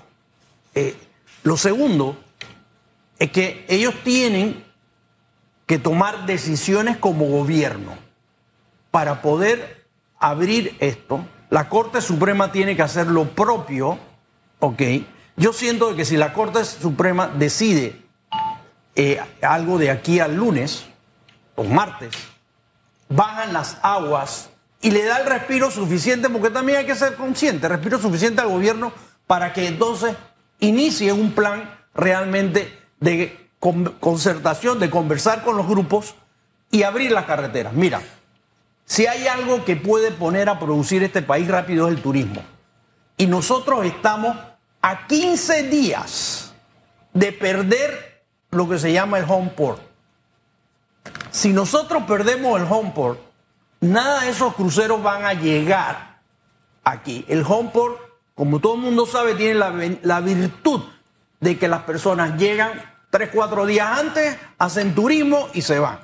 Eh, 0.74 0.96
lo 1.42 1.56
segundo 1.56 2.18
es 3.18 3.30
que 3.30 3.64
ellos 3.68 3.94
tienen 4.04 4.64
que 5.66 5.78
tomar 5.78 6.26
decisiones 6.26 6.96
como 6.96 7.26
gobierno 7.26 8.09
para 8.90 9.22
poder 9.22 9.86
abrir 10.18 10.76
esto. 10.80 11.24
La 11.48 11.68
Corte 11.68 12.00
Suprema 12.00 12.52
tiene 12.52 12.76
que 12.76 12.82
hacer 12.82 13.06
lo 13.06 13.24
propio, 13.30 13.98
¿ok? 14.60 14.82
Yo 15.36 15.52
siento 15.52 15.96
que 15.96 16.04
si 16.04 16.16
la 16.16 16.32
Corte 16.32 16.64
Suprema 16.64 17.28
decide 17.28 18.02
eh, 18.94 19.20
algo 19.42 19.78
de 19.78 19.90
aquí 19.90 20.20
al 20.20 20.36
lunes 20.36 20.84
o 21.56 21.64
martes, 21.64 22.14
bajan 23.08 23.52
las 23.52 23.78
aguas 23.82 24.50
y 24.80 24.90
le 24.90 25.04
da 25.04 25.18
el 25.18 25.26
respiro 25.26 25.70
suficiente, 25.70 26.28
porque 26.28 26.50
también 26.50 26.78
hay 26.78 26.86
que 26.86 26.94
ser 26.94 27.14
consciente, 27.14 27.68
respiro 27.68 27.98
suficiente 27.98 28.40
al 28.40 28.48
gobierno 28.48 28.92
para 29.26 29.52
que 29.52 29.66
entonces 29.66 30.16
inicie 30.60 31.12
un 31.12 31.32
plan 31.32 31.78
realmente 31.94 32.78
de 32.98 33.50
concertación, 33.58 34.78
de 34.78 34.90
conversar 34.90 35.42
con 35.42 35.56
los 35.56 35.66
grupos 35.66 36.14
y 36.70 36.82
abrir 36.82 37.12
las 37.12 37.26
carreteras. 37.26 37.72
Mira, 37.72 38.00
si 38.90 39.06
hay 39.06 39.28
algo 39.28 39.64
que 39.64 39.76
puede 39.76 40.10
poner 40.10 40.48
a 40.48 40.58
producir 40.58 41.04
este 41.04 41.22
país 41.22 41.46
rápido 41.46 41.86
es 41.86 41.94
el 41.94 42.02
turismo. 42.02 42.42
Y 43.16 43.28
nosotros 43.28 43.86
estamos 43.86 44.36
a 44.82 45.06
15 45.06 45.62
días 45.68 46.52
de 47.12 47.30
perder 47.30 48.24
lo 48.50 48.68
que 48.68 48.80
se 48.80 48.92
llama 48.92 49.20
el 49.20 49.26
home 49.28 49.50
port. 49.50 49.80
Si 51.30 51.52
nosotros 51.52 52.02
perdemos 52.02 52.60
el 52.60 52.66
home 52.68 52.90
port, 52.92 53.20
nada 53.78 54.22
de 54.22 54.30
esos 54.30 54.56
cruceros 54.56 55.00
van 55.00 55.24
a 55.24 55.34
llegar 55.34 56.18
aquí. 56.82 57.24
El 57.28 57.44
home 57.46 57.70
port, 57.72 57.96
como 58.34 58.58
todo 58.58 58.74
el 58.74 58.80
mundo 58.80 59.06
sabe, 59.06 59.36
tiene 59.36 59.54
la, 59.54 59.72
la 60.02 60.20
virtud 60.20 60.82
de 61.38 61.56
que 61.56 61.68
las 61.68 61.82
personas 61.82 62.36
llegan 62.40 62.72
tres, 63.08 63.30
cuatro 63.32 63.66
días 63.66 64.00
antes, 64.00 64.36
hacen 64.58 64.96
turismo 64.96 65.48
y 65.54 65.62
se 65.62 65.78
van. 65.78 66.00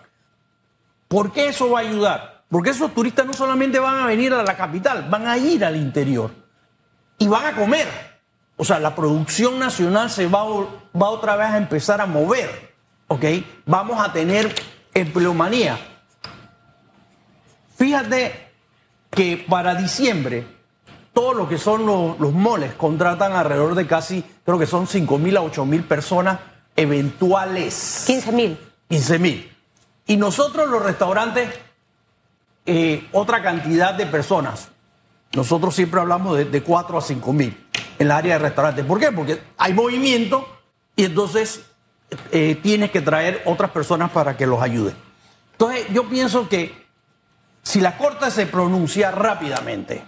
¿Por 1.09 1.33
qué 1.33 1.49
eso 1.49 1.69
va 1.69 1.81
a 1.81 1.83
ayudar? 1.83 2.36
Porque 2.49 2.71
esos 2.71 2.95
turistas 2.95 3.27
no 3.27 3.33
solamente 3.33 3.79
van 3.79 3.99
a 3.99 4.07
venir 4.07 4.33
a 4.33 4.43
la 4.43 4.57
capital, 4.57 5.07
van 5.11 5.27
a 5.27 5.37
ir 5.37 5.65
al 5.65 5.77
interior 5.77 6.31
y 7.19 7.27
van 7.27 7.47
a 7.47 7.57
comer. 7.57 7.89
O 8.57 8.65
sea, 8.65 8.79
la 8.79 8.95
producción 8.95 9.59
nacional 9.59 10.11
se 10.11 10.27
va, 10.29 10.45
va 10.45 11.09
otra 11.11 11.37
vez 11.37 11.49
a 11.49 11.59
empezar 11.59 12.01
a 12.01 12.07
mover. 12.07 12.75
¿Ok? 13.09 13.25
Vamos 13.67 14.01
a 14.01 14.13
tener 14.13 14.55
empleomanía. 14.95 15.79
Fíjate 17.77 18.51
que 19.11 19.45
para 19.49 19.75
diciembre, 19.75 20.47
todo 21.13 21.35
lo 21.35 21.49
que 21.49 21.59
son 21.59 21.85
los, 21.85 22.19
los 22.19 22.33
moles 22.33 22.75
contratan 22.75 23.33
alrededor 23.33 23.75
de 23.75 23.87
casi, 23.87 24.25
creo 24.45 24.59
que 24.59 24.67
son 24.67 24.87
5 24.87 25.19
mil 25.19 25.37
a 25.37 25.43
8 25.43 25.65
mil 25.67 25.85
personas 25.85 26.39
eventuales. 26.75 28.05
15 28.07 28.33
mil. 28.33 28.59
15 28.89 29.19
mil. 29.19 29.53
Y 30.07 30.17
nosotros 30.17 30.69
los 30.69 30.83
restaurantes, 30.83 31.49
eh, 32.67 33.09
otra 33.13 33.43
cantidad 33.43 33.95
de 33.95 34.07
personas. 34.07 34.69
Nosotros 35.33 35.75
siempre 35.75 36.01
hablamos 36.01 36.37
de, 36.37 36.45
de 36.45 36.63
4 36.63 36.99
a 36.99 37.01
5 37.01 37.33
mil 37.33 37.67
en 37.99 38.07
el 38.07 38.11
área 38.11 38.35
de 38.35 38.41
restaurantes. 38.41 38.85
¿Por 38.85 38.99
qué? 38.99 39.13
Porque 39.13 39.41
hay 39.57 39.73
movimiento 39.73 40.47
y 40.95 41.05
entonces 41.05 41.63
eh, 42.31 42.59
tienes 42.63 42.91
que 42.91 43.01
traer 43.01 43.43
otras 43.47 43.71
personas 43.71 44.11
para 44.11 44.37
que 44.37 44.47
los 44.47 44.63
ayuden. 44.63 44.95
Entonces 45.53 45.87
yo 45.93 46.09
pienso 46.09 46.49
que 46.49 46.87
si 47.63 47.81
la 47.81 47.97
Corte 47.97 48.31
se 48.31 48.47
pronuncia 48.47 49.11
rápidamente, 49.11 50.05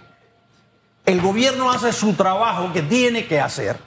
el 1.05 1.21
gobierno 1.21 1.71
hace 1.71 1.91
su 1.91 2.13
trabajo 2.13 2.71
que 2.71 2.81
tiene 2.81 3.25
que 3.25 3.39
hacer, 3.39 3.77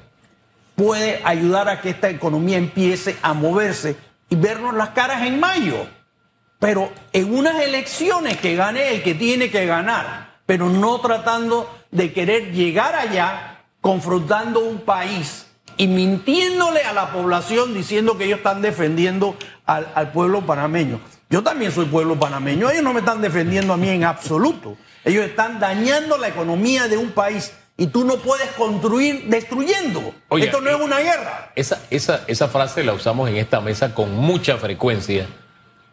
puede 0.77 1.21
ayudar 1.25 1.69
a 1.69 1.81
que 1.81 1.91
esta 1.91 2.11
economía 2.11 2.59
empiece 2.59 3.17
a 3.23 3.33
moverse 3.33 3.97
y 4.29 4.37
vernos 4.37 4.75
las 4.75 4.91
caras 4.91 5.23
en 5.23 5.41
mayo. 5.41 5.87
Pero 6.63 6.93
en 7.13 7.35
unas 7.35 7.61
elecciones 7.61 8.37
que 8.37 8.55
gane 8.55 8.95
el 8.95 9.03
que 9.03 9.17
tiene 9.17 9.51
que 9.51 9.67
ganar, 9.67 10.43
pero 10.47 10.71
no 10.71 11.01
tratando 11.01 11.69
de 11.91 12.13
querer 12.13 12.53
llegar 12.53 12.95
allá 12.95 13.65
confrontando 13.81 14.61
un 14.61 14.79
país 14.79 15.49
y 15.77 15.89
mintiéndole 15.89 16.85
a 16.85 16.93
la 16.93 17.11
población 17.11 17.75
diciendo 17.75 18.17
que 18.17 18.27
ellos 18.27 18.39
están 18.39 18.63
defendiendo 18.63 19.35
al, 19.67 19.89
al, 19.97 20.13
pueblo 20.13 20.47
panameño. 20.47 21.01
Yo 21.29 21.43
también 21.43 21.73
soy 21.73 21.87
pueblo 21.87 22.17
panameño, 22.17 22.71
ellos 22.71 22.85
no 22.85 22.93
me 22.93 23.01
están 23.01 23.21
defendiendo 23.21 23.73
a 23.73 23.77
mí 23.77 23.89
en 23.89 24.05
absoluto. 24.05 24.77
Ellos 25.05 25.25
están 25.25 25.59
dañando 25.59 26.17
la 26.17 26.29
economía 26.29 26.87
de 26.87 26.97
un 26.97 27.11
país 27.11 27.53
y 27.77 27.89
tú 27.89 28.05
no 28.05 28.19
puedes 28.19 28.53
construir 28.53 29.25
destruyendo. 29.25 30.15
Oye, 30.29 30.45
Esto 30.45 30.61
no 30.61 30.71
es 30.71 30.81
una 30.81 31.01
guerra. 31.01 31.51
Esa, 31.57 31.83
esa, 31.91 32.23
esa 32.29 32.47
frase 32.47 32.85
la 32.85 32.93
usamos 32.93 33.29
en 33.29 33.39
esta 33.39 33.61
mesa 33.61 33.97
con 33.97 34.15
mucha 34.15 34.59
frecuencia 34.59 35.27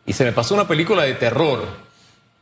y 0.09 0.13
se 0.13 0.25
me 0.25 0.31
pasó 0.31 0.55
una 0.55 0.67
película 0.67 1.03
de 1.03 1.13
terror, 1.13 1.63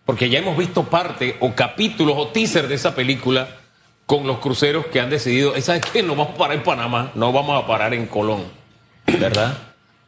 porque 0.05 0.29
ya 0.29 0.39
hemos 0.39 0.57
visto 0.57 0.85
parte 0.85 1.35
o 1.41 1.53
capítulos 1.53 2.15
o 2.17 2.29
teaser 2.29 2.69
de 2.69 2.75
esa 2.75 2.95
película 2.95 3.57
con 4.05 4.25
los 4.25 4.37
cruceros 4.37 4.85
que 4.85 5.01
han 5.01 5.09
decidido, 5.09 5.53
¿sabes 5.59 5.81
qué? 5.91 6.01
No 6.01 6.15
vamos 6.15 6.35
a 6.35 6.37
parar 6.37 6.55
en 6.55 6.63
Panamá, 6.63 7.11
no 7.13 7.33
vamos 7.33 7.61
a 7.61 7.67
parar 7.67 7.93
en 7.93 8.05
Colón, 8.05 8.45
¿verdad? 9.19 9.57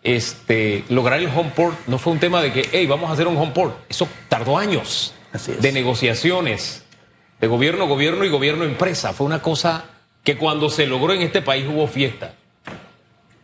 Este, 0.02 0.86
lograr 0.88 1.20
el 1.20 1.28
home 1.28 1.52
port 1.54 1.78
no 1.88 1.98
fue 1.98 2.14
un 2.14 2.20
tema 2.20 2.42
de 2.42 2.54
que, 2.54 2.70
hey, 2.72 2.88
vamos 2.88 3.10
a 3.10 3.14
hacer 3.14 3.28
un 3.28 3.36
home 3.36 3.52
port. 3.52 3.76
Eso 3.90 4.08
tardó 4.30 4.58
años 4.58 5.14
de 5.60 5.72
negociaciones, 5.74 6.86
de 7.42 7.48
gobierno, 7.48 7.88
gobierno 7.88 8.24
y 8.24 8.30
gobierno 8.30 8.64
empresa. 8.64 9.12
Fue 9.12 9.28
una 9.28 9.42
cosa 9.42 9.84
que 10.24 10.38
cuando 10.38 10.70
se 10.70 10.88
logró 10.88 11.12
en 11.12 11.24
este 11.24 11.42
país 11.42 11.68
hubo 11.68 11.88
fiesta. 11.88 12.36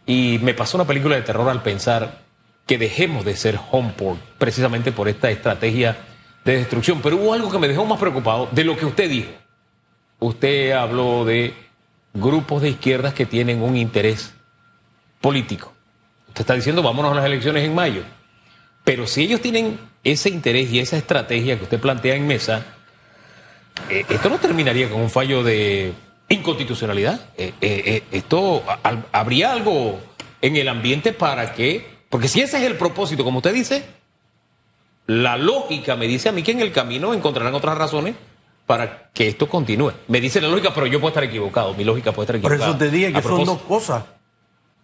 Y 0.05 0.39
me 0.41 0.53
pasó 0.53 0.77
una 0.77 0.87
película 0.87 1.17
de 1.17 1.23
terror 1.23 1.49
al 1.49 1.63
pensar 1.63 2.24
que 2.65 2.77
dejemos 2.77 3.25
de 3.25 3.35
ser 3.35 3.59
home 3.71 3.93
port 3.95 4.19
precisamente 4.37 4.91
por 4.91 5.07
esta 5.07 5.29
estrategia 5.29 5.97
de 6.43 6.57
destrucción. 6.57 7.01
Pero 7.01 7.17
hubo 7.17 7.33
algo 7.33 7.51
que 7.51 7.59
me 7.59 7.67
dejó 7.67 7.85
más 7.85 7.99
preocupado 7.99 8.49
de 8.51 8.63
lo 8.63 8.77
que 8.77 8.85
usted 8.85 9.09
dijo 9.09 9.31
usted 10.19 10.71
habló 10.71 11.25
de 11.25 11.53
grupos 12.13 12.61
de 12.61 12.69
izquierdas 12.69 13.13
que 13.13 13.25
tienen 13.25 13.61
un 13.61 13.75
interés 13.75 14.33
político. 15.21 15.73
Usted 16.27 16.41
está 16.41 16.53
diciendo 16.53 16.81
vámonos 16.81 17.11
a 17.11 17.15
las 17.15 17.25
elecciones 17.25 17.63
en 17.63 17.75
mayo. 17.75 18.03
Pero 18.83 19.07
si 19.07 19.23
ellos 19.23 19.41
tienen 19.41 19.79
ese 20.03 20.29
interés 20.29 20.71
y 20.71 20.79
esa 20.79 20.97
estrategia 20.97 21.57
que 21.57 21.63
usted 21.63 21.79
plantea 21.79 22.15
en 22.15 22.27
mesa, 22.27 22.65
eh, 23.89 24.05
esto 24.09 24.29
no 24.29 24.37
terminaría 24.37 24.89
con 24.89 25.01
un 25.01 25.09
fallo 25.09 25.43
de 25.43 25.93
inconstitucionalidad. 26.29 27.29
Eh, 27.37 27.53
eh, 27.61 28.03
esto 28.11 28.63
habría 29.11 29.51
algo 29.51 29.99
en 30.41 30.55
el 30.55 30.67
ambiente 30.67 31.13
para 31.13 31.53
que, 31.53 31.94
porque 32.15 32.29
si 32.29 32.39
ese 32.39 32.55
es 32.59 32.63
el 32.63 32.77
propósito, 32.77 33.25
como 33.25 33.39
usted 33.39 33.53
dice, 33.53 33.83
la 35.05 35.35
lógica 35.35 35.97
me 35.97 36.07
dice 36.07 36.29
a 36.29 36.31
mí 36.31 36.43
que 36.43 36.53
en 36.53 36.61
el 36.61 36.71
camino 36.71 37.13
encontrarán 37.13 37.53
otras 37.53 37.77
razones 37.77 38.15
para 38.65 39.09
que 39.09 39.27
esto 39.27 39.49
continúe. 39.49 39.91
Me 40.07 40.21
dice 40.21 40.39
la 40.39 40.47
lógica, 40.47 40.73
pero 40.73 40.85
yo 40.87 41.01
puedo 41.01 41.09
estar 41.09 41.25
equivocado. 41.25 41.73
Mi 41.73 41.83
lógica 41.83 42.13
puede 42.13 42.23
estar 42.23 42.37
equivocada. 42.37 42.67
Por 42.67 42.69
eso 42.69 42.77
te 42.77 42.89
dije 42.89 43.11
que 43.11 43.21
son 43.21 43.43
dos 43.43 43.61
cosas. 43.63 44.05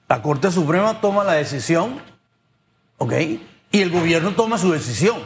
La 0.09 0.21
Corte 0.21 0.51
Suprema 0.51 0.99
toma 0.99 1.23
la 1.23 1.31
decisión, 1.31 2.01
¿ok? 2.97 3.13
Y 3.71 3.81
el 3.81 3.91
gobierno 3.91 4.31
toma 4.31 4.57
su 4.57 4.69
decisión. 4.73 5.23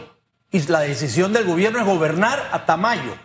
Y 0.52 0.62
la 0.68 0.82
decisión 0.82 1.34
del 1.34 1.46
gobierno 1.46 1.80
es 1.80 1.88
gobernar 1.88 2.50
hasta 2.52 2.78
mayo. 2.78 3.18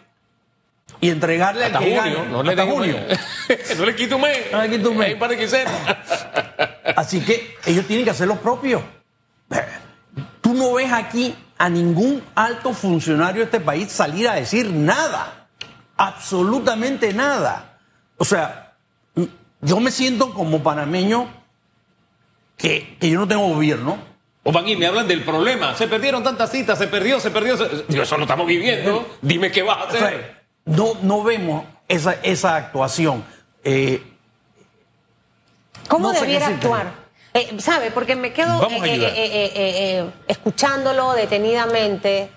Y 1.03 1.11
entregarle 1.11 1.67
hasta 1.67 1.81
al 1.81 1.85
que 1.85 2.01
junio, 2.01 2.25
no 2.31 2.43
le 2.43 2.57
junio. 2.63 2.97
no 3.77 3.85
le 3.85 3.95
quito 3.95 4.17
un 4.17 4.23
mes. 4.23 4.39
No 4.51 4.63
le 4.63 4.71
quito 4.71 4.91
un 4.91 4.97
mes. 4.97 5.17
Así 6.97 7.21
que 7.21 7.57
ellos 7.67 7.87
tienen 7.87 8.05
que 8.05 8.11
hacer 8.11 8.29
lo 8.29 8.37
propio. 8.37 8.83
Tú 10.41 10.55
no 10.55 10.75
ves 10.75 10.93
aquí 10.93 11.35
a 11.59 11.69
ningún 11.69 12.23
alto 12.35 12.73
funcionario 12.73 13.41
de 13.41 13.45
este 13.45 13.61
país 13.61 13.93
salir 13.93 14.29
a 14.29 14.35
decir 14.35 14.71
nada, 14.71 15.49
absolutamente 15.97 17.13
nada. 17.13 17.79
O 18.17 18.25
sea, 18.25 18.73
yo 19.61 19.81
me 19.81 19.91
siento 19.91 20.33
como 20.33 20.63
panameño 20.63 21.29
que, 22.57 22.97
yo 23.01 23.21
no 23.21 23.29
tengo 23.29 23.49
gobierno. 23.49 23.99
O 24.43 24.53
van 24.53 24.67
y 24.67 24.77
me 24.77 24.87
hablan 24.87 25.07
del 25.07 25.23
problema. 25.23 25.75
Se 25.75 25.87
perdieron 25.87 26.23
tantas 26.23 26.51
citas, 26.51 26.79
se 26.79 26.87
perdió, 26.87 27.21
se 27.21 27.31
perdió. 27.31 27.55
eso 27.55 28.17
lo 28.17 28.23
estamos 28.23 28.47
viviendo. 28.47 29.17
Dime 29.21 29.51
qué 29.51 29.63
vas 29.63 29.79
a 29.79 29.89
hacer. 29.89 30.43
no, 30.65 30.95
no 31.03 31.23
vemos 31.23 31.65
esa, 31.89 32.15
esa 32.23 32.57
actuación. 32.57 33.23
Eh, 33.65 34.03
¿Cómo 35.91 36.13
debiera 36.13 36.47
actuar? 36.47 36.93
Eh, 37.35 37.57
¿Sabe? 37.59 37.91
Porque 37.91 38.15
me 38.15 38.33
quedo 38.33 38.63
eh, 38.71 38.81
eh, 38.85 40.11
escuchándolo 40.29 41.13
detenidamente 41.13 42.31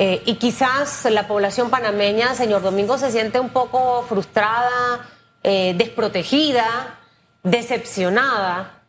y 0.00 0.34
quizás 0.36 1.06
la 1.10 1.26
población 1.26 1.70
panameña, 1.70 2.32
señor 2.36 2.62
Domingo, 2.62 2.98
se 2.98 3.10
siente 3.10 3.40
un 3.40 3.48
poco 3.48 4.04
frustrada, 4.08 5.08
desprotegida, 5.42 7.00
decepcionada. 7.42 8.80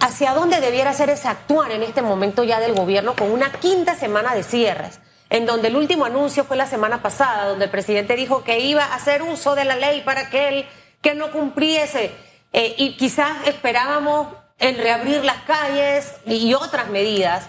¿Hacia 0.00 0.34
dónde 0.34 0.60
debiera 0.60 0.92
ser 0.94 1.10
ese 1.10 1.28
actuar 1.28 1.70
en 1.70 1.84
este 1.84 2.02
momento 2.02 2.42
ya 2.42 2.58
del 2.58 2.74
gobierno 2.74 3.14
con 3.14 3.30
una 3.30 3.52
quinta 3.52 3.94
semana 3.94 4.34
de 4.34 4.42
cierres? 4.42 5.00
en 5.30 5.46
donde 5.46 5.68
el 5.68 5.76
último 5.76 6.04
anuncio 6.04 6.44
fue 6.44 6.58
la 6.58 6.66
semana 6.66 7.00
pasada, 7.00 7.48
donde 7.48 7.64
el 7.64 7.70
presidente 7.70 8.16
dijo 8.16 8.44
que 8.44 8.58
iba 8.58 8.84
a 8.84 8.96
hacer 8.96 9.22
uso 9.22 9.54
de 9.54 9.64
la 9.64 9.76
ley 9.76 10.02
para 10.02 10.22
aquel 10.22 10.66
que 11.00 11.14
no 11.14 11.32
cumpliese 11.32 12.10
eh, 12.52 12.74
y 12.78 12.96
quizás 12.96 13.46
esperábamos 13.46 14.28
el 14.58 14.76
reabrir 14.76 15.24
las 15.24 15.42
calles 15.42 16.14
y 16.26 16.54
otras 16.54 16.88
medidas. 16.88 17.48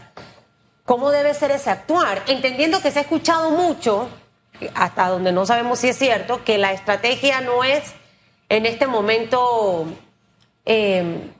¿Cómo 0.85 1.11
debe 1.11 1.33
ser 1.33 1.51
ese 1.51 1.69
actuar? 1.69 2.23
Entendiendo 2.27 2.81
que 2.81 2.91
se 2.91 2.99
ha 2.99 3.01
escuchado 3.03 3.51
mucho, 3.51 4.09
hasta 4.75 5.09
donde 5.09 5.31
no 5.31 5.45
sabemos 5.45 5.79
si 5.79 5.89
es 5.89 5.97
cierto, 5.97 6.43
que 6.43 6.57
la 6.57 6.73
estrategia 6.73 7.41
no 7.41 7.63
es 7.63 7.93
en 8.49 8.65
este 8.65 8.87
momento 8.87 9.87
em, 10.65 11.31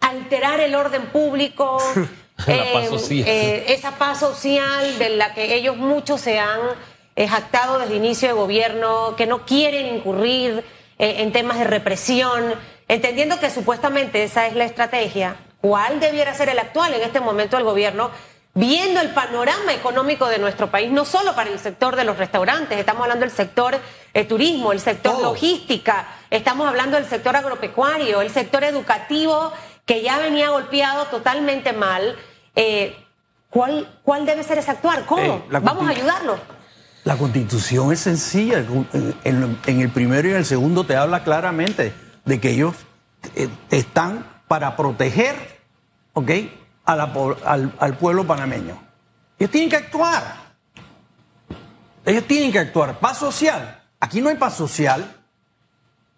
alterar 0.00 0.60
el 0.60 0.74
orden 0.74 1.06
público, 1.06 1.78
eh, 2.46 3.64
esa 3.68 3.92
paz 3.92 4.20
social 4.20 4.98
de 4.98 5.10
la 5.10 5.34
que 5.34 5.54
ellos 5.54 5.76
muchos 5.76 6.20
se 6.20 6.38
han 6.38 6.60
eh, 7.14 7.28
jactado 7.28 7.78
desde 7.78 7.92
el 7.96 8.04
inicio 8.04 8.28
de 8.28 8.34
gobierno, 8.34 9.14
que 9.16 9.26
no 9.26 9.44
quieren 9.44 9.94
incurrir 9.94 10.64
eh, 11.02 11.22
en 11.22 11.32
temas 11.32 11.58
de 11.58 11.64
represión, 11.64 12.54
entendiendo 12.86 13.40
que 13.40 13.50
supuestamente 13.50 14.22
esa 14.22 14.46
es 14.46 14.54
la 14.54 14.62
estrategia, 14.62 15.34
¿cuál 15.60 15.98
debiera 15.98 16.32
ser 16.32 16.48
el 16.48 16.60
actual 16.60 16.94
en 16.94 17.02
este 17.02 17.18
momento 17.18 17.56
del 17.56 17.64
gobierno? 17.64 18.12
Viendo 18.54 19.00
el 19.00 19.08
panorama 19.08 19.74
económico 19.74 20.28
de 20.28 20.38
nuestro 20.38 20.70
país, 20.70 20.92
no 20.92 21.04
solo 21.04 21.34
para 21.34 21.50
el 21.50 21.58
sector 21.58 21.96
de 21.96 22.04
los 22.04 22.18
restaurantes, 22.18 22.78
estamos 22.78 23.02
hablando 23.02 23.24
del 23.24 23.34
sector 23.34 23.80
eh, 24.14 24.24
turismo, 24.26 24.70
el 24.70 24.78
sector 24.78 25.20
logística, 25.20 26.06
estamos 26.30 26.68
hablando 26.68 26.96
del 26.96 27.06
sector 27.06 27.34
agropecuario, 27.34 28.20
el 28.20 28.30
sector 28.30 28.62
educativo, 28.62 29.52
que 29.84 30.02
ya 30.02 30.18
venía 30.18 30.50
golpeado 30.50 31.06
totalmente 31.06 31.72
mal. 31.72 32.16
Eh, 32.54 32.96
¿cuál, 33.50 33.88
¿Cuál 34.04 34.24
debe 34.24 34.44
ser 34.44 34.58
ese 34.58 34.70
actuar? 34.70 35.04
¿Cómo? 35.06 35.46
Vamos 35.50 35.84
a 35.84 35.90
ayudarlo. 35.90 36.38
La 37.04 37.16
constitución 37.16 37.92
es 37.92 38.00
sencilla. 38.00 38.64
En, 39.24 39.60
el 39.80 39.90
primero 39.90 40.28
y 40.28 40.30
en 40.32 40.36
el 40.38 40.44
segundo 40.44 40.84
te 40.84 40.96
habla 40.96 41.24
claramente 41.24 41.92
de 42.24 42.40
que 42.40 42.50
ellos 42.50 42.74
eh, 43.34 43.48
están 43.70 44.26
para 44.46 44.76
proteger 44.76 45.34
al 46.84 47.96
pueblo 47.98 48.26
panameño. 48.26 48.80
Ellos 49.38 49.50
tienen 49.50 49.70
que 49.70 49.76
actuar. 49.76 50.36
Ellos 52.04 52.24
tienen 52.26 52.52
que 52.52 52.58
actuar. 52.58 52.98
Paz 52.98 53.18
social. 53.18 53.82
Aquí 53.98 54.20
no 54.20 54.28
hay 54.28 54.36
paz 54.36 54.56
social. 54.56 55.16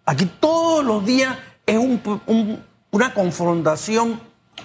Aquí 0.05 0.25
todos 0.39 0.85
los 0.85 1.03
días 1.05 1.35
es 1.65 1.77
una 2.91 3.13
confrontación, 3.13 4.19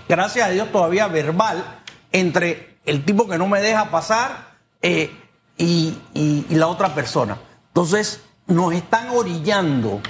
gracias 0.07 0.49
a 0.49 0.51
Dios 0.51 0.71
todavía 0.71 1.09
verbal, 1.09 1.65
entre 2.13 2.77
el 2.85 3.05
tipo 3.05 3.27
que 3.27 3.39
no 3.39 3.47
me 3.47 3.63
deja 3.63 3.91
pasar. 3.91 4.51
Eh, 4.83 5.11
y, 5.61 6.46
la 6.51 6.66
otra 6.68 6.94
persona. 6.94 7.38
Entonces, 7.68 8.23
nos 8.46 8.73
están 8.73 9.11
orillando 9.11 10.01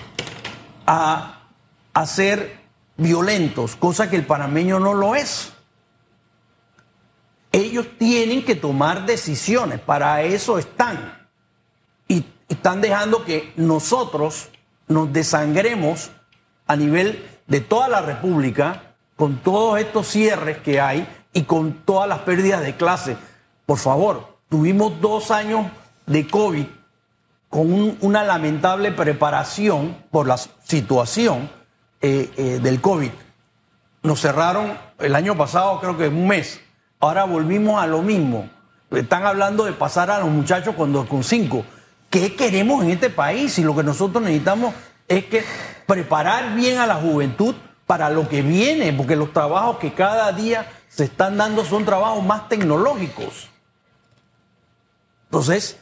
a, 0.87 1.43
a 1.93 2.07
ser 2.07 2.61
violentos, 2.97 3.77
cosa 3.77 4.09
que 4.09 4.17
el 4.17 4.27
panameño 4.27 4.79
no 4.79 4.95
lo 4.95 5.15
es. 5.15 5.53
Ellos 7.53 7.87
tienen 7.99 8.45
que 8.45 8.55
tomar 8.55 9.07
decisiones, 9.07 9.81
para 9.81 10.23
eso 10.23 10.59
están. 10.59 11.29
Y 12.07 12.25
están 12.49 12.81
dejando 12.81 13.25
que 13.25 13.53
nosotros 13.57 14.49
nos 14.87 15.13
desangremos 15.13 16.11
a 16.67 16.77
nivel 16.77 17.29
de 17.49 17.61
toda 17.61 17.89
la 17.89 18.01
República 18.01 18.95
con 19.17 19.39
todos 19.39 19.81
estos 19.81 20.07
cierres 20.07 20.59
que 20.59 20.81
hay 20.81 21.07
y 21.33 21.43
con 21.43 21.85
todas 21.85 22.09
las 22.09 22.21
pérdidas 22.21 22.63
de 22.63 22.77
clase. 22.77 23.17
Por 23.67 23.79
favor, 23.79 24.40
Tuvimos 24.51 25.01
dos 25.01 25.31
años 25.31 25.67
de 26.07 26.27
COVID 26.27 26.67
con 27.49 27.97
una 28.01 28.25
lamentable 28.25 28.91
preparación 28.91 29.97
por 30.11 30.27
la 30.27 30.39
situación 30.39 31.49
eh, 32.01 32.29
eh, 32.37 32.59
del 32.61 32.81
COVID. 32.81 33.11
Nos 34.03 34.21
cerraron 34.21 34.77
el 34.99 35.15
año 35.15 35.37
pasado, 35.37 35.79
creo 35.79 35.97
que 35.97 36.09
un 36.09 36.27
mes. 36.27 36.61
Ahora 36.99 37.25
volvimos 37.25 37.81
a 37.81 37.87
lo 37.87 38.03
mismo. 38.03 38.51
Están 38.91 39.25
hablando 39.25 39.67
de 39.67 39.73
pasar 39.73 40.11
a 40.11 40.19
los 40.19 40.29
muchachos 40.29 40.75
con 40.75 40.93
dos 40.93 41.07
con 41.07 41.23
cinco. 41.23 41.65
¿Qué 42.11 42.35
queremos 42.35 42.83
en 42.83 42.91
este 42.91 43.09
país? 43.09 43.57
Y 43.61 43.63
lo 43.63 43.77
que 43.77 43.85
nosotros 43.85 44.21
necesitamos 44.21 44.75
es 45.07 45.27
que 45.27 45.45
preparar 45.87 46.57
bien 46.57 46.79
a 46.79 46.89
la 46.89 46.97
juventud 46.97 47.55
para 47.87 48.11
lo 48.11 48.29
que 48.29 48.43
viene, 48.43 48.93
porque 48.93 49.15
los 49.15 49.33
trabajos 49.33 49.79
que 49.79 49.95
cada 49.95 50.33
día 50.33 50.67
se 50.89 51.05
están 51.05 51.37
dando 51.37 51.65
son 51.65 51.85
trabajos 51.85 52.25
más 52.25 52.49
tecnológicos. 52.49 53.49
Entonces, 55.31 55.79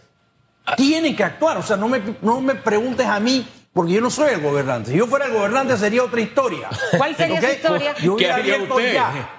tienen 0.76 1.16
que 1.16 1.24
actuar. 1.24 1.56
O 1.56 1.62
sea, 1.62 1.76
no 1.78 1.88
me, 1.88 2.00
no 2.20 2.40
me 2.42 2.54
preguntes 2.54 3.06
a 3.06 3.18
mí 3.18 3.46
porque 3.72 3.92
yo 3.94 4.00
no 4.02 4.10
soy 4.10 4.34
el 4.34 4.42
gobernante. 4.42 4.90
Si 4.92 4.98
yo 4.98 5.06
fuera 5.06 5.24
el 5.26 5.32
gobernante 5.32 5.76
sería 5.78 6.02
otra 6.02 6.20
historia. 6.20 6.68
¿Cuál 6.98 7.16
sería 7.16 7.38
¿Ok? 7.38 7.44
esa 7.44 7.52
historia? 7.54 7.94
Yo 7.96 8.16
¿Qué 8.16 8.24
hubiera 8.26 8.34
haría 8.34 8.54
abierto 8.56 8.74
usted? 8.76 8.92
ya. 8.94 9.36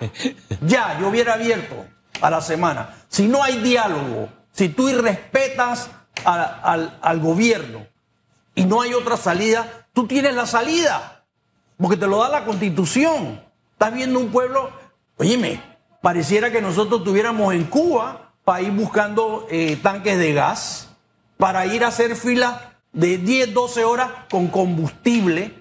Ya, 0.62 0.98
yo 1.00 1.08
hubiera 1.10 1.34
abierto 1.34 1.86
a 2.22 2.30
la 2.32 2.42
semana. 2.42 2.96
Si 3.08 3.28
no 3.28 3.44
hay 3.44 3.58
diálogo, 3.60 4.30
si 4.52 4.70
tú 4.70 4.90
irrespetas 4.90 5.92
a- 6.26 6.44
al, 6.64 6.98
al 7.02 7.20
gobierno 7.20 7.86
y 8.56 8.66
no 8.66 8.82
hay 8.82 8.94
otra 8.96 9.16
salida, 9.18 9.88
tú 9.94 10.08
tienes 10.08 10.34
la 10.36 10.48
salida, 10.48 11.24
porque 11.78 11.98
te 11.98 12.08
lo 12.08 12.18
da 12.18 12.30
la 12.30 12.46
constitución. 12.46 13.42
Estás 13.74 13.94
viendo 13.94 14.20
un 14.20 14.30
pueblo, 14.32 14.72
oíme, 15.18 15.62
pareciera 16.02 16.52
que 16.52 16.62
nosotros 16.62 17.00
estuviéramos 17.02 17.54
en 17.54 17.66
Cuba 17.66 18.29
ir 18.62 18.72
buscando 18.72 19.48
eh, 19.50 19.78
tanques 19.82 20.18
de 20.18 20.34
gas, 20.34 20.90
para 21.38 21.66
ir 21.66 21.84
a 21.84 21.88
hacer 21.88 22.16
filas 22.16 22.56
de 22.92 23.18
10, 23.18 23.54
12 23.54 23.84
horas 23.86 24.10
con 24.30 24.48
combustible 24.48 25.54